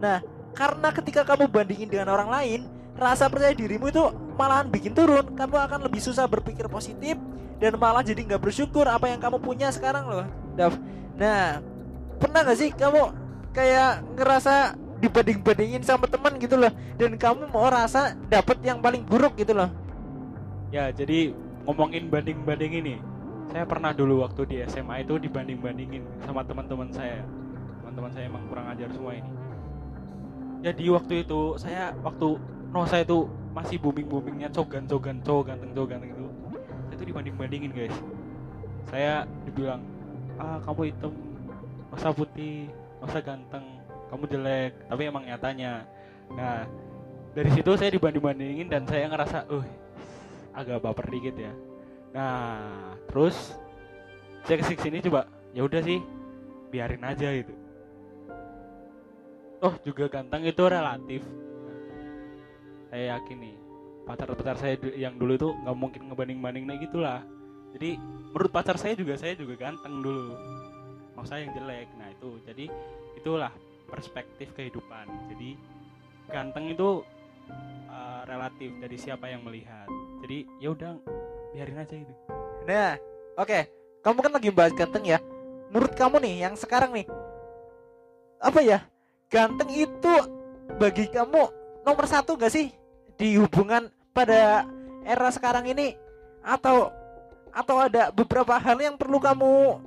[0.00, 0.20] Nah
[0.54, 2.60] karena ketika kamu bandingin dengan orang lain
[2.94, 4.04] rasa percaya dirimu itu
[4.38, 5.34] malahan bikin turun.
[5.34, 7.18] Kamu akan lebih susah berpikir positif
[7.58, 10.76] dan malah jadi nggak bersyukur apa yang kamu punya sekarang loh Dav.
[11.18, 11.58] Nah
[12.18, 13.02] pernah nggak sih kamu
[13.54, 19.34] kayak ngerasa dibanding-bandingin sama teman gitu loh dan kamu mau rasa dapet yang paling buruk
[19.38, 19.70] gitu loh?
[20.70, 21.34] Ya jadi
[21.66, 22.94] ngomongin banding-banding ini
[23.52, 27.22] saya pernah dulu waktu di SMA itu dibanding-bandingin sama teman-teman saya
[27.94, 29.30] teman-teman saya emang kurang ajar semua ini.
[30.66, 32.28] Jadi waktu itu saya waktu
[32.74, 36.26] Nosa itu masih booming boomingnya cogan cogan cowok ganteng cowok ganteng itu
[36.90, 37.94] saya itu dibanding bandingin guys.
[38.90, 39.78] Saya dibilang
[40.42, 41.14] ah kamu hitam
[41.94, 42.66] Nosa putih
[42.98, 43.62] Nosa ganteng
[44.10, 44.72] kamu jelek.
[44.90, 45.86] Tapi emang nyatanya.
[46.34, 46.66] Nah
[47.30, 49.66] dari situ saya dibanding bandingin dan saya ngerasa uh
[50.50, 51.54] agak baper dikit ya.
[52.10, 52.58] Nah
[53.06, 53.54] terus
[54.42, 56.02] saya ke sini sini coba ya udah sih
[56.74, 57.63] biarin aja gitu
[59.64, 61.22] oh juga ganteng itu relatif.
[62.92, 63.56] Saya yakin nih
[64.04, 67.20] pacar-pacar saya yang dulu itu nggak mungkin ngebanding-banding nah gitulah.
[67.74, 67.98] Jadi
[68.30, 70.36] menurut pacar saya juga saya juga ganteng dulu.
[71.16, 71.88] Mau saya yang jelek.
[71.96, 72.30] Nah itu.
[72.44, 72.64] Jadi
[73.16, 73.50] itulah
[73.88, 75.08] perspektif kehidupan.
[75.32, 75.56] Jadi
[76.30, 77.02] ganteng itu
[77.88, 79.88] uh, relatif dari siapa yang melihat.
[80.22, 80.92] Jadi ya udah
[81.56, 82.14] biarin aja itu
[82.64, 82.96] Nah,
[83.36, 83.60] oke.
[84.04, 85.18] Kamu kan lagi bahas ganteng ya.
[85.72, 87.08] Menurut kamu nih yang sekarang nih
[88.44, 88.84] apa ya?
[89.32, 90.14] Ganteng itu
[90.80, 91.42] bagi kamu
[91.84, 92.72] nomor satu gak sih
[93.18, 94.64] di hubungan pada
[95.04, 95.94] era sekarang ini
[96.40, 96.90] atau
[97.54, 99.78] atau ada beberapa hal yang perlu kamu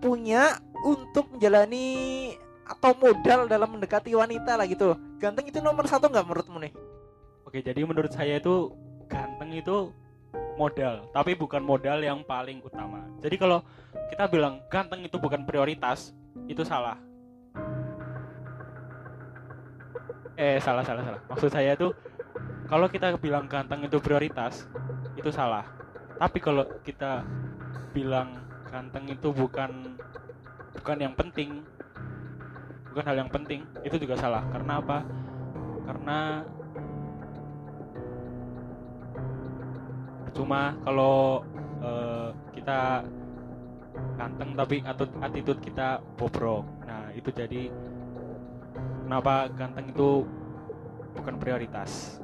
[0.00, 2.32] punya untuk menjalani
[2.64, 4.96] atau modal dalam mendekati wanita lah gitu.
[5.20, 6.72] Ganteng itu nomor satu nggak menurutmu nih?
[7.50, 8.70] oke jadi menurut saya itu
[9.10, 9.90] ganteng itu
[10.54, 13.66] modal tapi bukan modal yang paling utama jadi kalau
[14.06, 16.14] kita bilang ganteng itu bukan prioritas
[16.46, 16.94] itu salah
[20.36, 21.20] eh salah salah salah.
[21.30, 21.90] Maksud saya itu
[22.70, 24.66] kalau kita bilang ganteng itu prioritas
[25.18, 25.66] itu salah.
[26.20, 27.24] Tapi kalau kita
[27.90, 28.38] bilang
[28.70, 29.98] ganteng itu bukan
[30.78, 31.66] bukan yang penting
[32.94, 34.46] bukan hal yang penting itu juga salah.
[34.54, 34.98] Karena apa?
[35.86, 36.18] Karena
[40.30, 41.42] cuma kalau
[41.82, 43.02] eh, kita
[44.14, 44.76] ganteng tapi
[45.20, 46.62] attitude kita bobrok.
[46.86, 47.72] Nah itu jadi
[49.10, 50.22] kenapa ganteng itu
[51.18, 52.22] bukan prioritas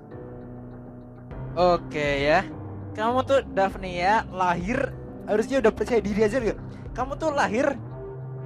[1.57, 2.44] Oke ya.
[2.92, 4.92] Kamu tuh Daphne ya lahir
[5.25, 6.61] harusnya udah percaya diri aja gitu.
[6.92, 7.72] Kamu tuh lahir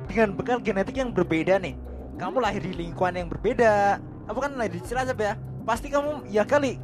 [0.07, 1.75] dengan bekal genetik yang berbeda nih.
[2.15, 3.99] Kamu lahir di lingkungan yang berbeda.
[4.31, 5.35] Kamu kan lahir di Cilacap ya.
[5.67, 6.79] Pasti kamu ya kali.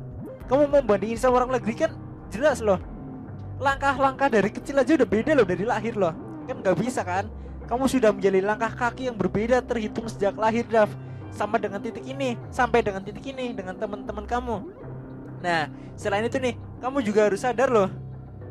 [0.50, 1.94] Kamu mau bandingin sama orang negeri kan
[2.34, 2.82] jelas loh.
[3.62, 6.10] Langkah-langkah dari kecil aja udah beda loh dari lahir loh.
[6.50, 7.30] Kan nggak bisa kan?
[7.70, 10.90] Kamu sudah menjalin langkah kaki yang berbeda terhitung sejak lahir Dav.
[11.37, 14.57] Sama dengan titik ini, sampai dengan titik ini dengan teman-teman kamu.
[15.44, 17.92] Nah, selain itu nih, kamu juga harus sadar loh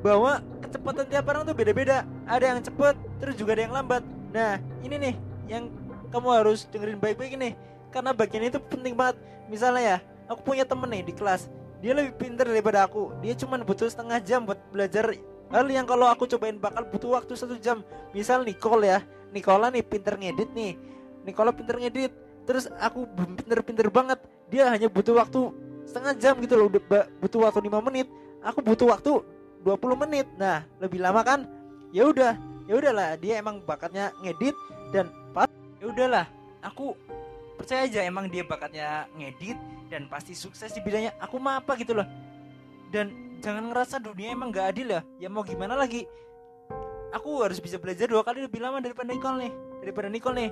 [0.06, 2.06] bahwa kecepatan tiap orang tuh beda-beda.
[2.30, 4.06] Ada yang cepet, terus juga ada yang lambat.
[4.30, 5.15] Nah, ini nih
[5.50, 5.74] yang
[6.13, 7.54] kamu harus dengerin baik-baik nih,
[7.89, 9.17] karena bagian itu penting banget.
[9.50, 9.98] Misalnya ya,
[10.30, 11.50] aku punya temen nih di kelas,
[11.82, 13.17] dia lebih pintar daripada aku.
[13.26, 15.10] Dia cuma butuh setengah jam buat belajar
[15.50, 17.82] hal yang kalau aku cobain bakal butuh waktu satu jam.
[18.13, 19.02] Misal Nicole ya,
[19.34, 20.78] Nicola nih pinter ngedit nih,
[21.26, 22.24] Nicola pinter ngedit.
[22.45, 24.21] Terus aku pinter-pinter banget.
[24.53, 25.49] Dia hanya butuh waktu
[25.89, 26.69] setengah jam gitu loh.
[27.19, 28.08] Butuh waktu 5 menit.
[28.45, 29.25] Aku butuh waktu
[29.65, 30.29] 20 menit.
[30.38, 31.49] Nah lebih lama kan?
[31.89, 32.38] Ya udah
[32.69, 33.17] ya udahlah.
[33.17, 34.53] Dia emang bakatnya ngedit
[34.93, 35.49] dan pas
[35.81, 36.29] ya udahlah.
[36.62, 36.93] Aku
[37.58, 39.58] percaya aja emang dia bakatnya ngedit
[39.89, 41.17] dan pasti sukses di bidangnya.
[41.17, 42.05] Aku mah apa gitu loh.
[42.93, 45.01] Dan jangan ngerasa dunia emang gak adil ya.
[45.17, 46.05] Ya mau gimana lagi?
[47.10, 49.51] Aku harus bisa belajar dua kali lebih lama daripada Nicole nih.
[49.81, 50.51] Daripada Nicole nih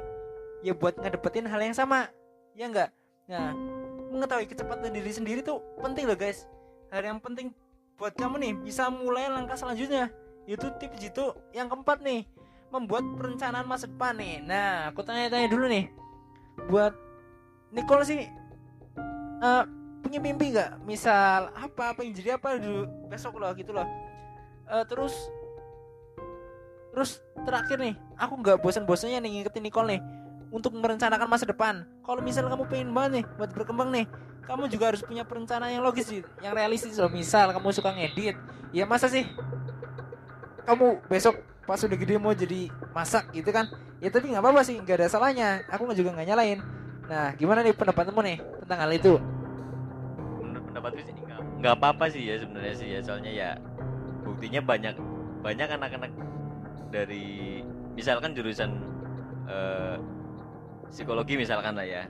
[0.63, 2.09] ya buat ngedapetin hal yang sama.
[2.55, 2.89] Ya enggak
[3.23, 3.55] nah
[4.11, 6.45] mengetahui kecepatan diri sendiri tuh penting loh guys.
[6.93, 7.55] Hal yang penting
[7.97, 10.11] buat kamu nih bisa mulai langkah selanjutnya.
[10.45, 12.27] Itu tips itu yang keempat nih
[12.69, 14.43] membuat perencanaan masa depan nih.
[14.43, 15.89] Nah aku tanya-tanya dulu nih.
[16.69, 16.93] Buat
[17.73, 18.21] Nicole sih
[19.41, 19.63] eh,
[20.05, 20.85] punya mimpi nggak?
[20.85, 23.87] Misal apa apa yang jadi apa dulu besok loh gitu loh.
[24.69, 25.15] Eh, terus
[26.93, 30.01] terus terakhir nih aku nggak bosan-bosannya nih ngikutin Nicole nih
[30.53, 31.81] untuk merencanakan masa depan.
[32.05, 34.05] Kalau misal kamu pengen banget nih buat berkembang nih,
[34.45, 37.09] kamu juga harus punya perencanaan yang logis sih, yang realistis loh.
[37.09, 38.37] Misal kamu suka ngedit,
[38.69, 39.25] ya masa sih
[40.63, 43.65] kamu besok pas udah gede mau jadi masak gitu kan?
[43.97, 45.65] Ya tapi nggak apa-apa sih, nggak ada salahnya.
[45.73, 46.61] Aku juga nggak nyalain.
[47.09, 49.17] Nah, gimana nih pendapatmu nih tentang hal itu?
[50.83, 51.15] pendapatku sih
[51.63, 53.49] nggak apa-apa sih ya sebenarnya sih ya soalnya ya
[54.27, 54.99] buktinya banyak
[55.39, 56.11] banyak anak-anak
[56.91, 57.63] dari
[57.95, 58.83] misalkan jurusan
[59.47, 59.95] eh,
[60.93, 62.05] psikologi misalkan lah ya.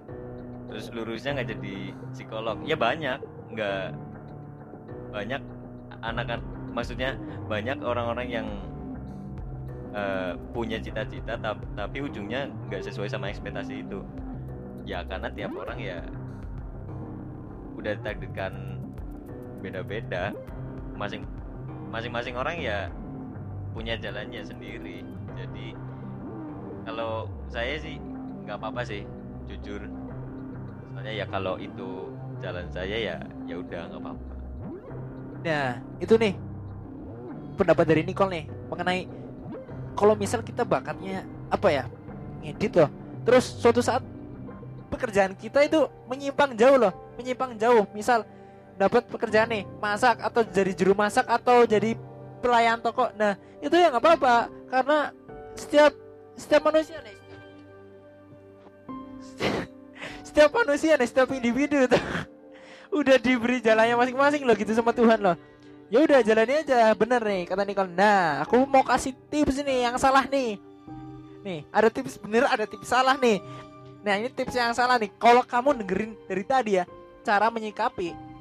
[0.68, 1.76] Terus lurusnya nggak jadi
[2.12, 2.60] psikolog.
[2.68, 3.24] Ya banyak
[3.56, 3.84] nggak
[5.16, 5.42] banyak
[6.04, 6.44] anak
[6.76, 7.16] maksudnya
[7.48, 8.48] banyak orang-orang yang
[9.96, 14.04] eh, punya cita-cita tap- tapi ujungnya nggak sesuai sama ekspektasi itu.
[14.84, 16.04] Ya karena tiap orang ya
[17.80, 18.84] udah ditakdirkan
[19.64, 20.36] beda-beda.
[21.00, 21.24] Masing
[21.88, 22.92] masing-masing orang ya
[23.72, 25.08] punya jalannya sendiri.
[25.38, 25.78] Jadi
[26.84, 27.96] kalau saya sih
[28.44, 29.02] nggak apa-apa sih
[29.50, 29.82] jujur
[30.94, 32.12] soalnya ya kalau itu
[32.44, 33.16] jalan saya ya
[33.48, 34.34] ya udah nggak apa-apa
[35.44, 36.34] Nah, itu nih
[37.60, 39.02] pendapat dari Nicole nih mengenai
[39.94, 41.84] kalau misal kita bakatnya apa ya
[42.42, 42.90] ngedit loh,
[43.28, 44.02] terus suatu saat
[44.90, 47.84] pekerjaan kita itu menyimpang jauh loh, menyimpang jauh.
[47.92, 48.24] Misal
[48.80, 51.94] dapat pekerjaan nih masak atau jadi juru masak atau jadi
[52.40, 53.12] pelayan toko.
[53.20, 55.12] Nah, itu ya nggak apa-apa karena
[55.60, 55.92] setiap
[56.40, 57.16] setiap manusia nih
[60.28, 61.98] setiap, manusia nih setiap individu itu
[63.00, 65.36] udah diberi jalannya masing-masing loh gitu sama Tuhan loh.
[65.94, 67.94] Ya udah jalani aja bener nih kata Nicole.
[67.94, 70.58] Nah aku mau kasih tips nih yang salah nih.
[71.46, 73.38] Nih ada tips bener ada tips salah nih.
[74.02, 75.14] Nah ini tips yang salah nih.
[75.22, 76.90] Kalau kamu dengerin dari tadi ya
[77.22, 78.34] cara menyikapi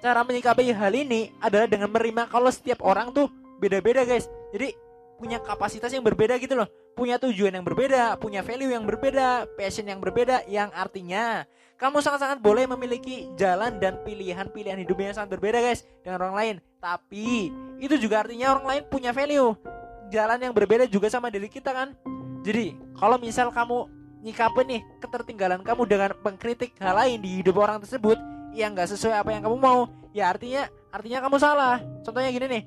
[0.00, 3.28] cara menyikapi hal ini adalah dengan menerima kalau setiap orang tuh
[3.60, 4.26] beda-beda guys.
[4.50, 4.72] Jadi
[5.20, 6.64] punya kapasitas yang berbeda gitu loh
[7.00, 11.48] punya tujuan yang berbeda punya value yang berbeda passion yang berbeda yang artinya
[11.80, 16.56] kamu sangat-sangat boleh memiliki jalan dan pilihan-pilihan hidup yang sangat berbeda guys dengan orang lain.
[16.76, 17.48] Tapi
[17.80, 19.56] itu juga artinya orang lain punya value.
[20.12, 21.96] Jalan yang berbeda juga sama diri kita kan?
[22.44, 23.88] Jadi kalau misal kamu
[24.20, 28.20] nyikapin nih ketertinggalan kamu dengan mengkritik hal lain di hidup orang tersebut
[28.52, 31.80] yang nggak sesuai apa yang kamu mau ya artinya artinya kamu salah.
[32.04, 32.62] Contohnya gini nih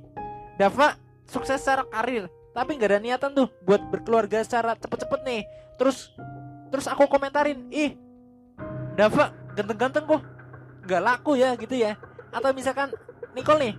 [0.57, 0.97] Dava
[1.29, 5.41] sukses secara karir tapi nggak ada niatan tuh buat berkeluarga secara cepet-cepet nih.
[5.81, 6.13] Terus
[6.69, 7.97] terus aku komentarin ih
[8.93, 10.21] Dava ganteng-ganteng kok.
[10.85, 11.97] Nggak laku ya gitu ya.
[12.29, 12.93] Atau misalkan
[13.33, 13.73] Nicole nih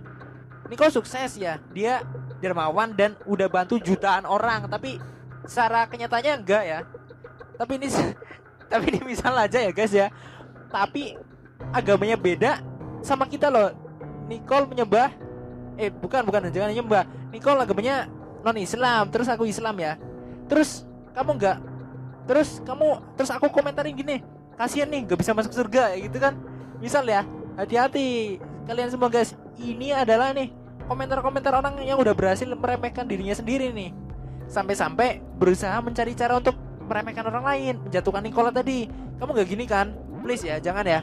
[0.67, 1.55] Nicole sukses ya.
[1.71, 2.03] Dia
[2.43, 4.99] dermawan dan udah bantu jutaan orang tapi
[5.47, 6.79] secara kenyataannya enggak ya.
[7.55, 7.87] Tapi ini
[8.71, 10.11] tapi ini misal aja ya guys ya.
[10.67, 11.15] Tapi
[11.71, 12.59] agamanya beda
[12.99, 13.71] sama kita loh.
[14.27, 15.15] Nicole menyembah
[15.75, 17.03] eh bukan bukan jangan nyembah
[17.35, 18.07] Nicole agamanya
[18.45, 19.97] non Islam terus aku Islam ya.
[20.45, 20.85] Terus
[21.17, 21.57] kamu enggak
[22.25, 24.17] terus kamu terus aku komentarin gini
[24.57, 26.37] kasihan nih gak bisa masuk surga ya gitu kan.
[26.77, 27.25] Misal ya
[27.57, 28.37] hati-hati.
[28.69, 30.53] Kalian semua guys ini adalah nih
[30.85, 33.89] komentar-komentar orang yang udah berhasil meremehkan dirinya sendiri nih.
[34.45, 36.53] Sampai-sampai berusaha mencari cara untuk
[36.85, 38.85] meremehkan orang lain menjatuhkan Nicola tadi.
[39.17, 39.97] Kamu gak gini kan?
[40.21, 41.01] Please ya jangan ya.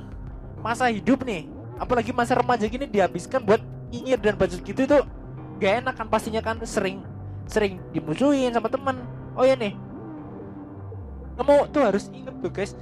[0.62, 1.50] Masa hidup nih
[1.83, 3.59] apalagi masa remaja gini dihabiskan buat
[3.90, 4.98] nyinyir dan bacot gitu itu
[5.59, 7.02] gak enak kan pastinya kan sering
[7.53, 8.97] sering dimusuhin sama temen.
[9.37, 9.77] Oh ya nih.
[11.37, 12.73] Kamu tuh harus inget tuh guys.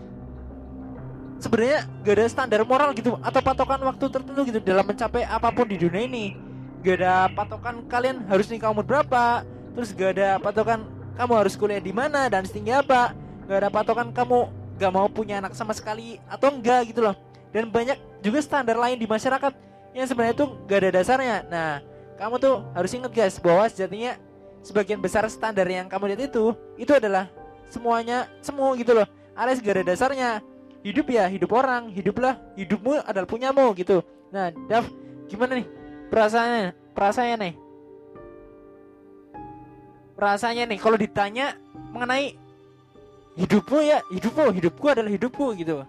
[1.40, 5.66] Sebenarnya gak ada standar moral gitu atau patokan waktu tertentu gitu dalam mencapai apa pun
[5.66, 6.36] di dunia ini.
[6.84, 10.84] Gak ada patokan kalian harus nikah umur berapa terus gak ada patokan
[11.16, 13.16] kamu harus kuliah di mana dan setinggi apa.
[13.48, 17.16] Gak ada patokan kamu gak mau punya anak sama sekali atau enggak gitu loh.
[17.50, 19.52] Dan banyak juga standar lain di masyarakat
[19.96, 21.36] yang sebenarnya tuh gak ada dasarnya.
[21.48, 21.80] Nah
[22.20, 24.20] kamu tuh harus inget guys bahwa sejatinya
[24.60, 27.28] sebagian besar standar yang kamu lihat itu itu adalah
[27.70, 29.06] semuanya semua gitu loh.
[29.38, 30.30] Alias gak ada dasarnya.
[30.80, 34.00] Hidup ya hidup orang hiduplah hidupmu adalah punyamu gitu.
[34.32, 34.88] Nah Dav
[35.28, 35.66] gimana nih
[36.08, 36.72] perasaannya?
[36.96, 37.54] Perasaannya nih.
[40.16, 41.56] Perasaannya nih kalau ditanya
[41.92, 42.32] mengenai
[43.36, 45.84] hidupmu ya hidupmu hidupku adalah hidupku gitu.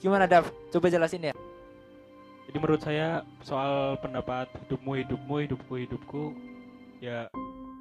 [0.00, 0.48] Gimana Dav?
[0.72, 1.36] Coba jelasin ya.
[2.48, 6.22] Jadi menurut saya soal pendapat hidupmu hidupmu hidupku hidupku
[6.98, 7.30] ya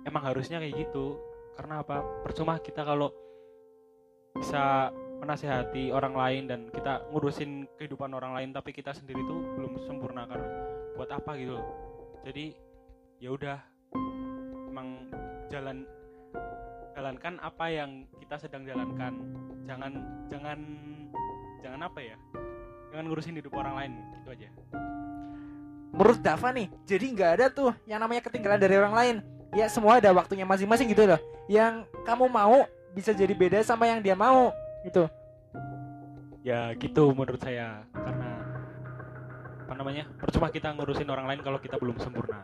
[0.08, 1.20] emang harusnya kayak gitu.
[1.58, 2.04] Karena apa?
[2.24, 3.12] Percuma kita kalau
[4.36, 9.76] bisa menasehati orang lain dan kita ngurusin kehidupan orang lain tapi kita sendiri tuh belum
[9.84, 10.48] sempurna karena
[10.96, 11.68] buat apa gitu loh.
[12.24, 12.56] Jadi
[13.20, 13.58] ya udah
[14.72, 15.12] emang
[15.52, 15.84] jalan
[16.96, 19.20] jalankan apa yang kita sedang jalankan.
[19.68, 19.92] Jangan
[20.32, 20.60] jangan
[21.60, 22.16] jangan apa ya?
[22.96, 24.50] Jangan ngurusin hidup orang lain gitu aja.
[25.90, 29.16] menurut Dava nih jadi nggak ada tuh yang namanya ketinggalan dari orang lain
[29.54, 31.22] ya semua ada waktunya masing-masing gitu loh.
[31.50, 34.54] Yang kamu mau bisa jadi beda sama yang dia mau
[34.86, 35.10] gitu.
[36.46, 37.86] Ya gitu menurut saya.
[37.94, 38.30] Karena
[39.66, 42.42] apa namanya percuma kita ngurusin orang lain kalau kita belum sempurna.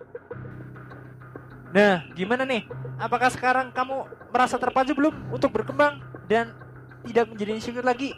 [1.74, 2.66] Nah gimana nih?
[3.02, 6.54] Apakah sekarang kamu merasa terpacu belum untuk berkembang dan
[7.06, 8.14] tidak menjadi insecure lagi?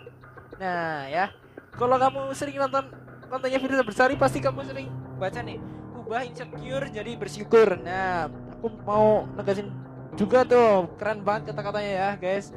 [0.60, 1.32] Nah ya.
[1.78, 2.90] Kalau kamu sering nonton
[3.30, 4.90] kontennya Firza Bersari pasti kamu sering
[5.22, 5.62] baca nih.
[5.94, 7.78] Ubah insecure jadi bersyukur.
[7.80, 9.70] Nah aku mau negasin
[10.18, 10.90] juga tuh.
[10.98, 12.50] Keren banget kata-katanya ya guys.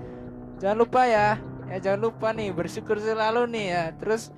[0.56, 1.36] Jangan lupa ya.
[1.68, 2.50] Ya jangan lupa nih.
[2.56, 3.84] Bersyukur selalu nih ya.
[4.00, 4.32] Terus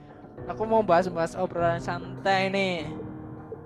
[0.51, 2.90] aku mau bahas-bahas obrolan santai nih.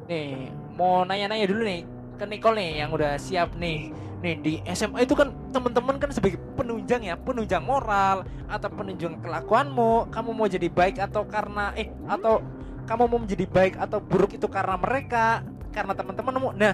[0.07, 1.89] Nih mau nanya-nanya dulu nih
[2.21, 3.91] ke Nicole nih yang udah siap nih.
[4.21, 7.17] Nih di SMA itu kan teman-teman kan sebagai penunjang ya.
[7.17, 10.13] Penunjang moral atau penunjang kelakuanmu.
[10.13, 12.44] Kamu mau jadi baik atau karena eh atau
[12.87, 15.42] kamu mau menjadi baik atau buruk itu karena mereka
[15.75, 16.55] karena teman-temanmu.
[16.55, 16.73] Nah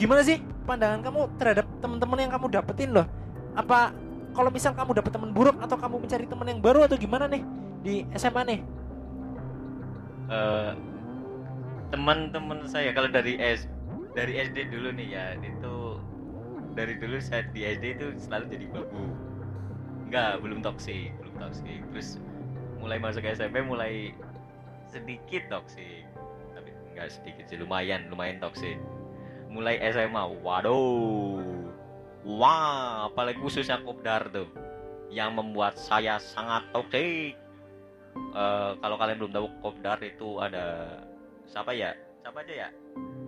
[0.00, 3.04] gimana sih pandangan kamu terhadap teman-teman yang kamu dapetin loh?
[3.52, 3.92] Apa
[4.32, 7.44] kalau misal kamu dapet teman buruk atau kamu mencari teman yang baru atau gimana nih
[7.84, 8.60] di SMA nih?
[10.32, 10.72] Eh,
[11.92, 13.68] teman-teman saya kalau dari S
[14.16, 16.00] dari SD dulu nih ya itu
[16.72, 19.04] dari dulu saya di SD itu selalu jadi babu.
[20.08, 22.16] Enggak belum toksik belum toksik terus
[22.80, 24.16] mulai masuk SMP mulai
[24.88, 26.08] sedikit toksik
[26.56, 28.80] tapi enggak sedikit sih lumayan lumayan toksik
[29.50, 31.42] mulai SMA waduh.
[32.22, 34.46] Wah apalagi khususnya kopdar tuh
[35.10, 37.34] yang membuat saya sangat toksik
[38.30, 40.98] Eh, kalau kalian belum tahu kopdar itu ada
[41.46, 41.94] siapa ya?
[42.22, 42.68] Siapa aja ya?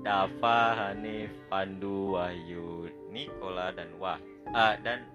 [0.03, 4.19] Dava Hanif Pandu Wahyu Nikola dan Wah.
[4.55, 5.07] Ah, dan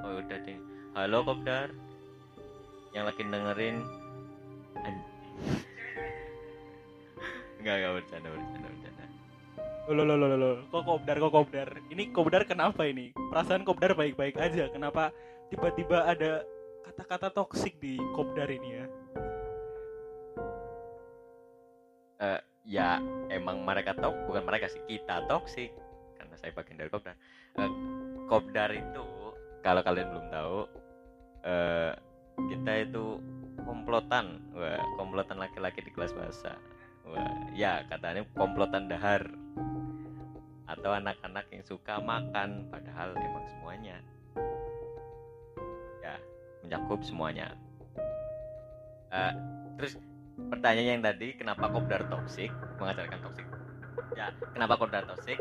[0.00, 0.58] oh udah deh.
[0.96, 1.72] Halo kopdar.
[2.92, 3.76] Yang lagi dengerin
[7.56, 9.04] Enggak, enggak bercanda, bercanda, bercanda.
[9.90, 10.54] Loh, loh, loh, loh, loh.
[10.70, 11.68] Kok kopdar, kok kopdar?
[11.90, 13.10] Ini kopdar kenapa ini?
[13.14, 14.70] Perasaan kopdar baik-baik aja.
[14.70, 15.10] Kenapa
[15.50, 16.46] tiba-tiba ada
[16.86, 18.86] kata-kata toksik di kopdar ini ya?
[22.62, 25.74] Ya, emang mereka tok, bukan mereka sih, kita toksik.
[26.14, 27.18] Karena saya bagian dari Kopdar.
[27.58, 27.72] Eh,
[28.30, 29.06] Kopdar itu,
[29.66, 30.58] kalau kalian belum tahu,
[31.42, 31.92] eh
[32.48, 33.18] kita itu
[33.66, 36.54] komplotan, wah, komplotan laki-laki di kelas bahasa.
[37.12, 39.28] Wah, ya katanya komplotan dahar.
[40.64, 43.96] Atau anak-anak yang suka makan padahal emang semuanya.
[46.00, 46.16] Ya
[46.64, 47.52] mencakup semuanya.
[49.12, 49.32] Eh,
[49.76, 50.00] terus
[50.48, 52.48] pertanyaan yang tadi kenapa kopdar toksik
[52.80, 53.44] mengajarkan toksik
[54.16, 55.36] ya kenapa kopdar toksik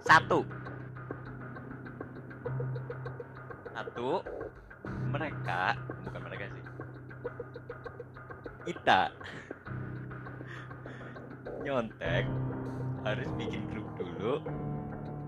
[0.00, 0.44] satu.
[3.76, 4.24] Satu
[5.12, 5.76] mereka
[6.08, 6.64] bukan mereka sih.
[8.72, 9.12] Kita
[11.64, 12.24] nyontek
[13.04, 14.40] harus bikin grup dulu.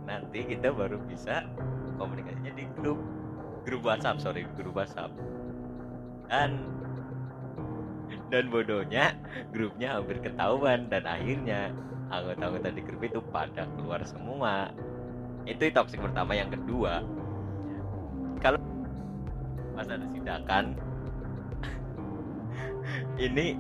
[0.05, 1.47] Nanti kita baru bisa
[1.97, 3.01] komunikasinya di grup.
[3.63, 5.13] Grup WhatsApp sorry grup WhatsApp.
[6.27, 6.67] Dan
[8.33, 9.13] dan bodohnya
[9.53, 11.69] grupnya hampir ketahuan dan akhirnya
[12.09, 14.73] anggota-anggota di grup itu pada keluar semua.
[15.45, 16.33] Itu toxic pertama.
[16.37, 17.05] Yang kedua
[18.43, 18.59] kalau
[19.79, 20.75] pas ada sidakan
[23.27, 23.57] ini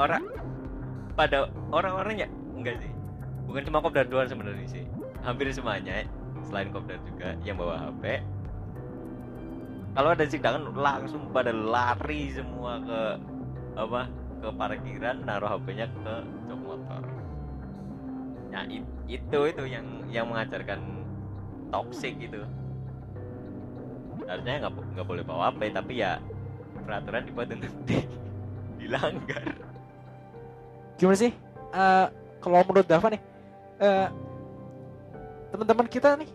[0.00, 0.24] orang
[1.20, 2.92] pada orang-orangnya enggak sih.
[3.44, 4.84] Bukan cuma kopdar doang sebenarnya sih.
[5.20, 6.08] Hampir semuanya
[6.48, 8.24] selain kopdar juga yang bawa HP
[9.90, 13.00] kalau ada sidangan langsung pada lari semua ke
[13.74, 14.06] apa
[14.40, 16.14] ke parkiran naruh HP-nya ke
[16.46, 17.02] jok motor.
[18.54, 20.78] Ya it- itu itu yang yang mengajarkan
[21.74, 22.46] toxic gitu.
[24.30, 26.22] Harusnya nggak nggak boleh bawa HP tapi ya
[26.86, 28.06] peraturan dibuat di-
[28.80, 29.69] dilanggar
[31.00, 31.32] Gimana sih?
[31.72, 32.06] Eh,
[32.44, 33.22] kalau menurut Dava nih,
[33.80, 34.08] eh,
[35.48, 36.28] teman-teman kita nih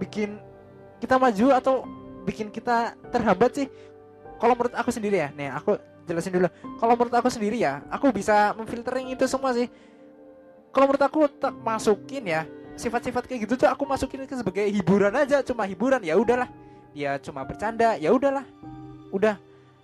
[0.00, 0.40] bikin
[0.96, 1.74] kita maju atau
[2.24, 3.68] bikin kita terhambat sih?
[4.40, 5.76] Kalau menurut aku sendiri ya, nih aku
[6.08, 6.48] jelasin dulu.
[6.80, 9.68] Kalau menurut aku sendiri ya, aku bisa memfiltering itu semua sih.
[10.72, 12.48] Kalau menurut aku tak masukin ya
[12.78, 16.48] sifat-sifat kayak gitu tuh aku masukin ke sebagai hiburan aja, cuma hiburan ya udahlah.
[16.96, 18.46] Dia cuma bercanda, ya udahlah.
[19.12, 19.36] Udah,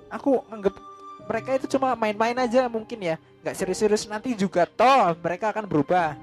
[0.08, 0.72] aku anggap
[1.24, 3.16] mereka itu cuma main-main aja mungkin ya.
[3.40, 6.16] Nggak serius-serius nanti juga toh mereka akan berubah.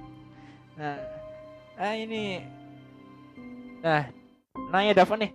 [0.78, 0.98] Nah
[1.78, 2.46] ah ini.
[3.82, 4.10] Nah
[4.70, 5.32] nanya Dava nih.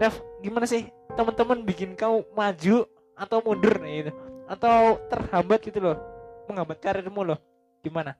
[0.00, 4.12] Dav gimana sih teman-teman bikin kau maju atau mundur nih gitu?
[4.50, 5.96] Atau terhambat gitu loh?
[6.50, 7.38] Menghambat karirmu loh.
[7.84, 8.16] Gimana?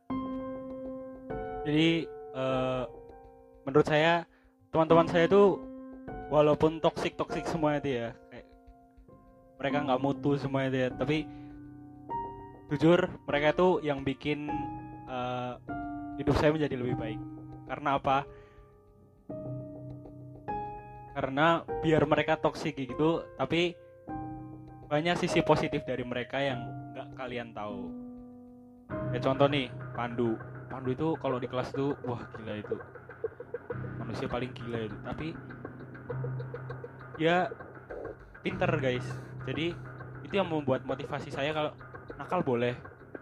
[1.65, 2.83] Jadi eh,
[3.65, 4.29] menurut saya
[4.69, 5.59] teman-teman saya itu
[6.29, 8.13] walaupun toksik toksik semua itu ya,
[9.61, 11.29] mereka nggak mutu semua itu ya, tapi
[12.73, 14.51] jujur mereka itu yang bikin
[15.09, 15.53] eh,
[16.19, 17.21] hidup saya menjadi lebih baik.
[17.71, 18.29] Karena apa?
[21.15, 23.79] Karena biar mereka toksik gitu, tapi
[24.91, 26.61] banyak sisi positif dari mereka yang
[26.93, 27.91] nggak kalian tahu.
[29.15, 30.35] Ya contoh nih, Pandu.
[30.69, 32.77] Pandu itu kalau di kelas tuh wah gila itu
[34.05, 35.29] manusia paling gila itu tapi
[37.19, 37.49] ya
[38.45, 39.07] pinter guys
[39.45, 39.77] jadi
[40.25, 41.73] itu yang membuat motivasi saya kalau
[42.17, 42.75] nakal boleh.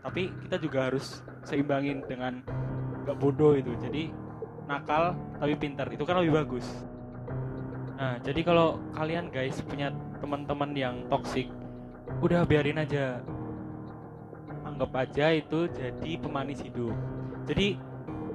[0.02, 2.42] Tapi kita juga harus seimbangin dengan
[3.06, 3.74] nggak bodoh itu.
[3.78, 4.10] Jadi
[4.66, 6.66] nakal tapi pintar itu kan lebih bagus.
[7.98, 9.90] Nah jadi kalau kalian guys punya
[10.22, 11.50] teman-teman yang toksik
[12.22, 13.22] udah biarin aja.
[14.62, 16.94] Anggap aja itu jadi pemanis hidup.
[17.46, 17.78] Jadi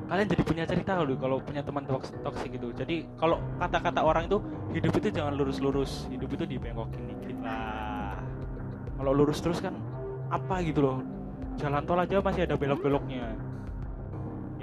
[0.08, 2.72] kalian jadi punya cerita loh kalau punya teman toks- toksik gitu.
[2.72, 4.40] Jadi kalau kata-kata orang itu
[4.72, 6.08] hidup itu jangan lurus-lurus.
[6.08, 8.16] Hidup itu dibengkokin dikit lah.
[8.96, 9.76] Kalau lurus terus kan
[10.32, 10.98] apa gitu loh.
[11.60, 13.36] Jalan tol aja masih ada belok-beloknya.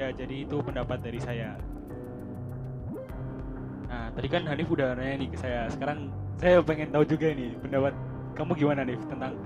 [0.00, 1.60] Ya jadi itu pendapat dari saya.
[3.84, 5.68] Nah tadi kan Hanif udah nanya nih ke saya.
[5.68, 6.08] Sekarang
[6.40, 7.92] saya pengen tahu juga nih pendapat
[8.32, 9.36] kamu gimana nih tentang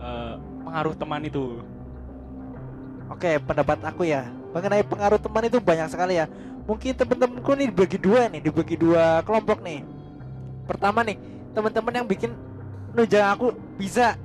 [0.00, 1.60] eh, pengaruh teman itu?
[3.08, 6.26] Oke, pendapat aku ya mengenai pengaruh teman itu banyak sekali ya.
[6.68, 9.80] Mungkin temen-temenku nih dibagi dua nih, dibagi dua kelompok nih.
[10.68, 11.16] Pertama nih,
[11.56, 12.30] teman-teman yang bikin
[12.92, 14.16] nunjang aku bisa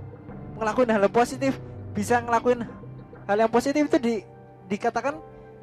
[0.60, 1.56] ngelakuin hal yang positif,
[1.96, 2.68] bisa ngelakuin
[3.28, 4.16] hal yang positif itu di
[4.68, 5.20] dikatakan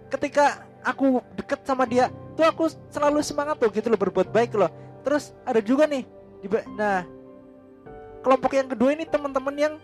[0.08, 4.72] ketika aku deket sama dia, tuh aku selalu semangat tuh gitu loh berbuat baik loh.
[5.04, 6.04] Terus ada juga nih,
[6.40, 7.04] di, nah
[8.24, 9.74] kelompok yang kedua ini teman-teman yang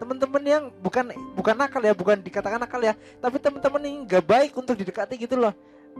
[0.00, 4.52] teman-teman yang bukan bukan nakal ya bukan dikatakan nakal ya tapi teman-teman yang nggak baik
[4.56, 5.52] untuk didekati gitu loh.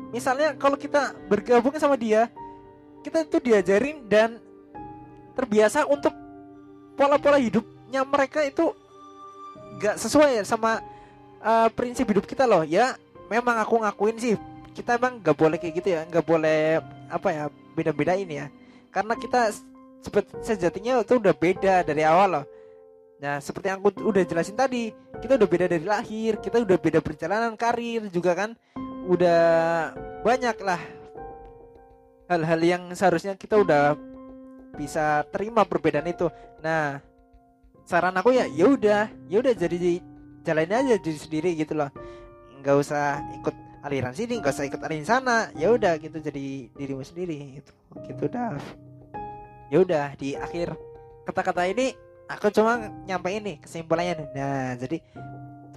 [0.09, 2.33] Misalnya kalau kita bergabung sama dia
[3.05, 4.41] kita itu diajarin dan
[5.37, 6.17] terbiasa untuk
[6.97, 8.73] pola-pola hidupnya mereka itu
[9.77, 10.81] nggak sesuai sama
[11.45, 12.65] uh, prinsip hidup kita loh.
[12.65, 12.97] Ya
[13.29, 14.35] memang aku ngakuin sih
[14.73, 16.81] kita emang nggak boleh kayak gitu ya nggak boleh
[17.13, 17.45] apa ya
[17.77, 18.49] beda-beda ini ya.
[18.89, 19.53] Karena kita
[20.41, 22.45] sejatinya itu udah beda dari awal loh
[23.21, 27.05] Nah, seperti yang aku udah jelasin tadi, kita udah beda dari lahir, kita udah beda
[27.05, 28.57] perjalanan karir juga kan.
[29.05, 29.93] Udah
[30.25, 30.81] banyak lah
[32.33, 33.93] hal-hal yang seharusnya kita udah
[34.81, 36.33] bisa terima perbedaan itu.
[36.65, 37.05] Nah,
[37.85, 40.01] saran aku ya ya udah, ya udah jadi
[40.41, 41.93] jalanin aja diri sendiri gitu loh.
[42.65, 45.53] Nggak usah ikut aliran sini, nggak usah ikut aliran sana.
[45.61, 47.73] Ya udah gitu jadi dirimu sendiri gitu.
[48.01, 48.57] Gitu dah.
[49.69, 50.73] Ya udah di akhir
[51.29, 51.93] kata-kata ini
[52.31, 55.03] aku cuma nyampein nih kesimpulannya nah jadi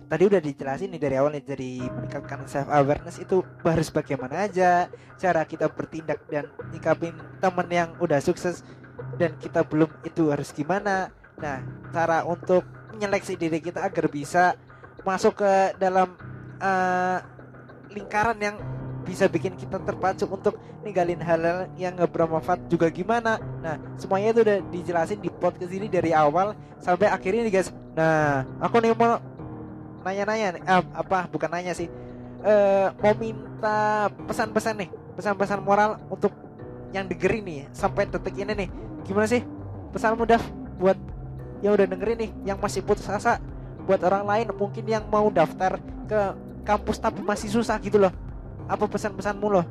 [0.05, 4.85] tadi udah dijelasin nih dari awal nih jadi meningkatkan self awareness itu harus bagaimana aja
[5.17, 8.61] cara kita bertindak dan nyikapin temen yang udah sukses
[9.17, 11.09] dan kita belum itu harus gimana.
[11.37, 11.61] Nah
[11.93, 14.53] cara untuk menyeleksi diri kita agar bisa
[15.01, 16.13] masuk ke dalam
[16.61, 17.19] uh,
[17.89, 18.57] lingkaran yang
[19.03, 23.37] bisa bikin kita terpacu untuk ninggalin hal-hal yang nggak bermanfaat juga gimana.
[23.59, 27.69] Nah semuanya itu udah dijelasin di podcast ini dari awal sampai akhirnya nih guys.
[27.93, 29.19] Nah aku nih mau
[30.03, 31.27] nanya-nanya eh, apa?
[31.27, 31.91] Bukan nanya sih.
[32.43, 36.33] Eh, mau minta pesan-pesan nih pesan-pesan moral untuk
[36.91, 38.69] yang dengerin nih sampai detik ini nih.
[39.03, 39.43] Gimana sih
[39.91, 40.39] pesan mudah
[40.79, 40.97] buat
[41.63, 43.39] yang udah dengerin nih yang masih putus asa
[43.83, 46.19] buat orang lain mungkin yang mau daftar ke
[46.63, 48.11] kampus tapi masih susah gitu loh
[48.67, 49.65] apa pesan-pesanmu loh?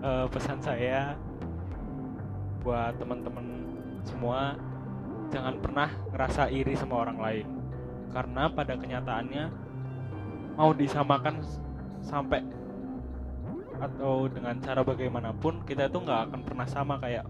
[0.00, 1.18] Uh, pesan saya
[2.62, 3.46] buat teman-teman
[4.06, 4.54] semua
[5.34, 7.46] jangan pernah ngerasa iri sama orang lain.
[8.14, 9.44] Karena pada kenyataannya
[10.56, 11.42] mau disamakan
[12.00, 12.40] sampai
[13.76, 17.28] atau dengan cara bagaimanapun kita itu nggak akan pernah sama kayak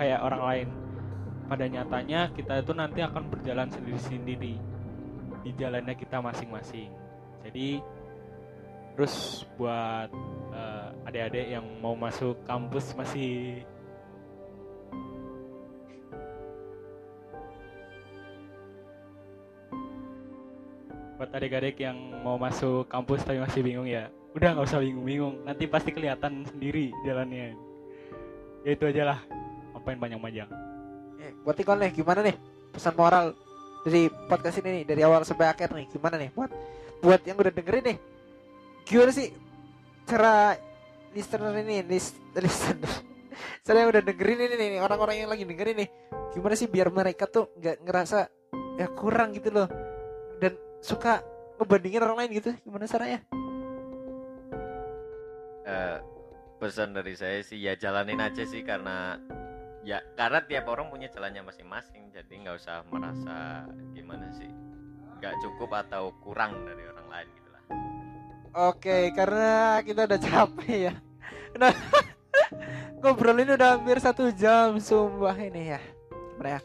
[0.00, 0.68] kayak orang lain.
[1.46, 4.58] Pada nyatanya kita itu nanti akan berjalan sendiri-sendiri
[5.46, 7.05] di jalannya kita masing-masing
[7.50, 7.80] jadi
[8.96, 10.08] terus buat
[10.52, 13.60] uh, adik-adik yang mau masuk kampus masih
[21.16, 25.48] buat adik-adik yang mau masuk kampus tapi masih bingung ya udah nggak usah bingung-bingung.
[25.48, 27.56] Nanti pasti kelihatan sendiri jalannya.
[28.68, 29.18] Ya itu aja lah
[29.92, 30.48] yang panjang-panjang
[31.22, 32.36] eh, buat ikon nih gimana nih
[32.74, 33.32] pesan moral
[33.86, 36.50] dari podcast ini nih dari awal sampai akhir nih gimana nih buat
[37.02, 37.98] buat yang udah dengerin nih
[38.86, 39.28] gimana sih
[40.06, 40.54] cara
[41.12, 42.92] listener ini list, listener
[43.80, 45.88] yang udah dengerin ini nih orang-orang yang lagi dengerin nih
[46.36, 48.18] gimana sih biar mereka tuh nggak ngerasa
[48.76, 49.68] ya kurang gitu loh
[50.38, 50.52] dan
[50.84, 51.24] suka
[51.56, 53.24] ngebandingin orang lain gitu gimana caranya?
[55.66, 55.98] Uh,
[56.62, 59.18] pesan dari saya sih ya jalanin aja sih karena
[59.82, 63.66] ya karena tiap orang punya jalannya masing-masing jadi nggak usah merasa
[63.96, 64.50] gimana sih
[65.18, 67.62] nggak cukup atau kurang dari orang lain gitu lah.
[68.72, 70.94] Oke karena kita udah capek ya.
[71.56, 71.72] Nah
[73.00, 75.80] ngobrol ini udah hampir satu jam sumpah ini ya.
[76.36, 76.60] Mereka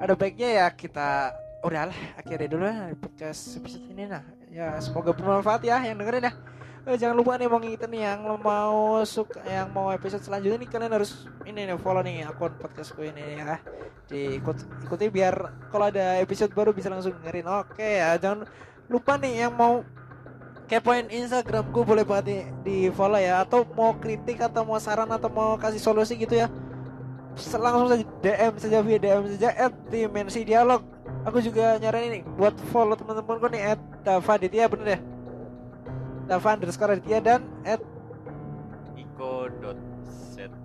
[0.00, 4.04] ada baiknya ya kita udahlah akhirnya dulu ya podcast episode ini.
[4.10, 6.34] Nah ya semoga bermanfaat ya yang dengerin ya
[6.88, 10.68] eh, jangan lupa nih mau ngingetin nih yang mau suka yang mau episode selanjutnya nih
[10.70, 13.60] kalian harus ini nih follow nih akun podcastku ini ya.
[14.08, 14.56] Diikut
[14.88, 17.46] ikuti biar kalau ada episode baru bisa langsung dengerin.
[17.60, 18.48] Oke ya jangan
[18.88, 19.84] lupa nih yang mau
[20.70, 23.44] kepoin Instagramku boleh banget di, di follow ya.
[23.44, 26.48] Atau mau kritik atau mau saran atau mau kasih solusi gitu ya.
[27.60, 30.80] Langsung saja DM saja via DM saja at dimensi dialog.
[31.28, 35.00] Aku juga nyaranin nih buat follow teman-temanku nih at Davaditya bener ya
[36.30, 37.82] Dava underscore Aditya dan at
[38.94, 40.62] iko.zrd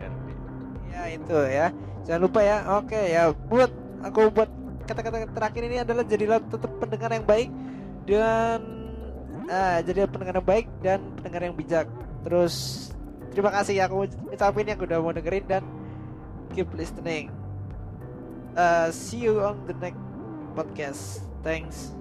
[0.94, 1.68] ya itu ya.
[2.06, 2.58] Jangan lupa ya.
[2.78, 3.74] Oke ya buat
[4.06, 4.50] aku buat
[4.86, 7.50] kata-kata terakhir ini adalah jadilah tetap pendengar yang baik
[8.06, 8.62] dan
[9.50, 11.90] ah, jadi pendengar yang baik dan pendengar yang bijak.
[12.22, 12.56] Terus
[13.34, 15.64] terima kasih ya aku ucapin yang udah mau dengerin dan
[16.54, 17.34] keep listening.
[18.56, 20.00] Uh, see you on the next
[20.56, 21.26] podcast.
[21.44, 21.92] Thanks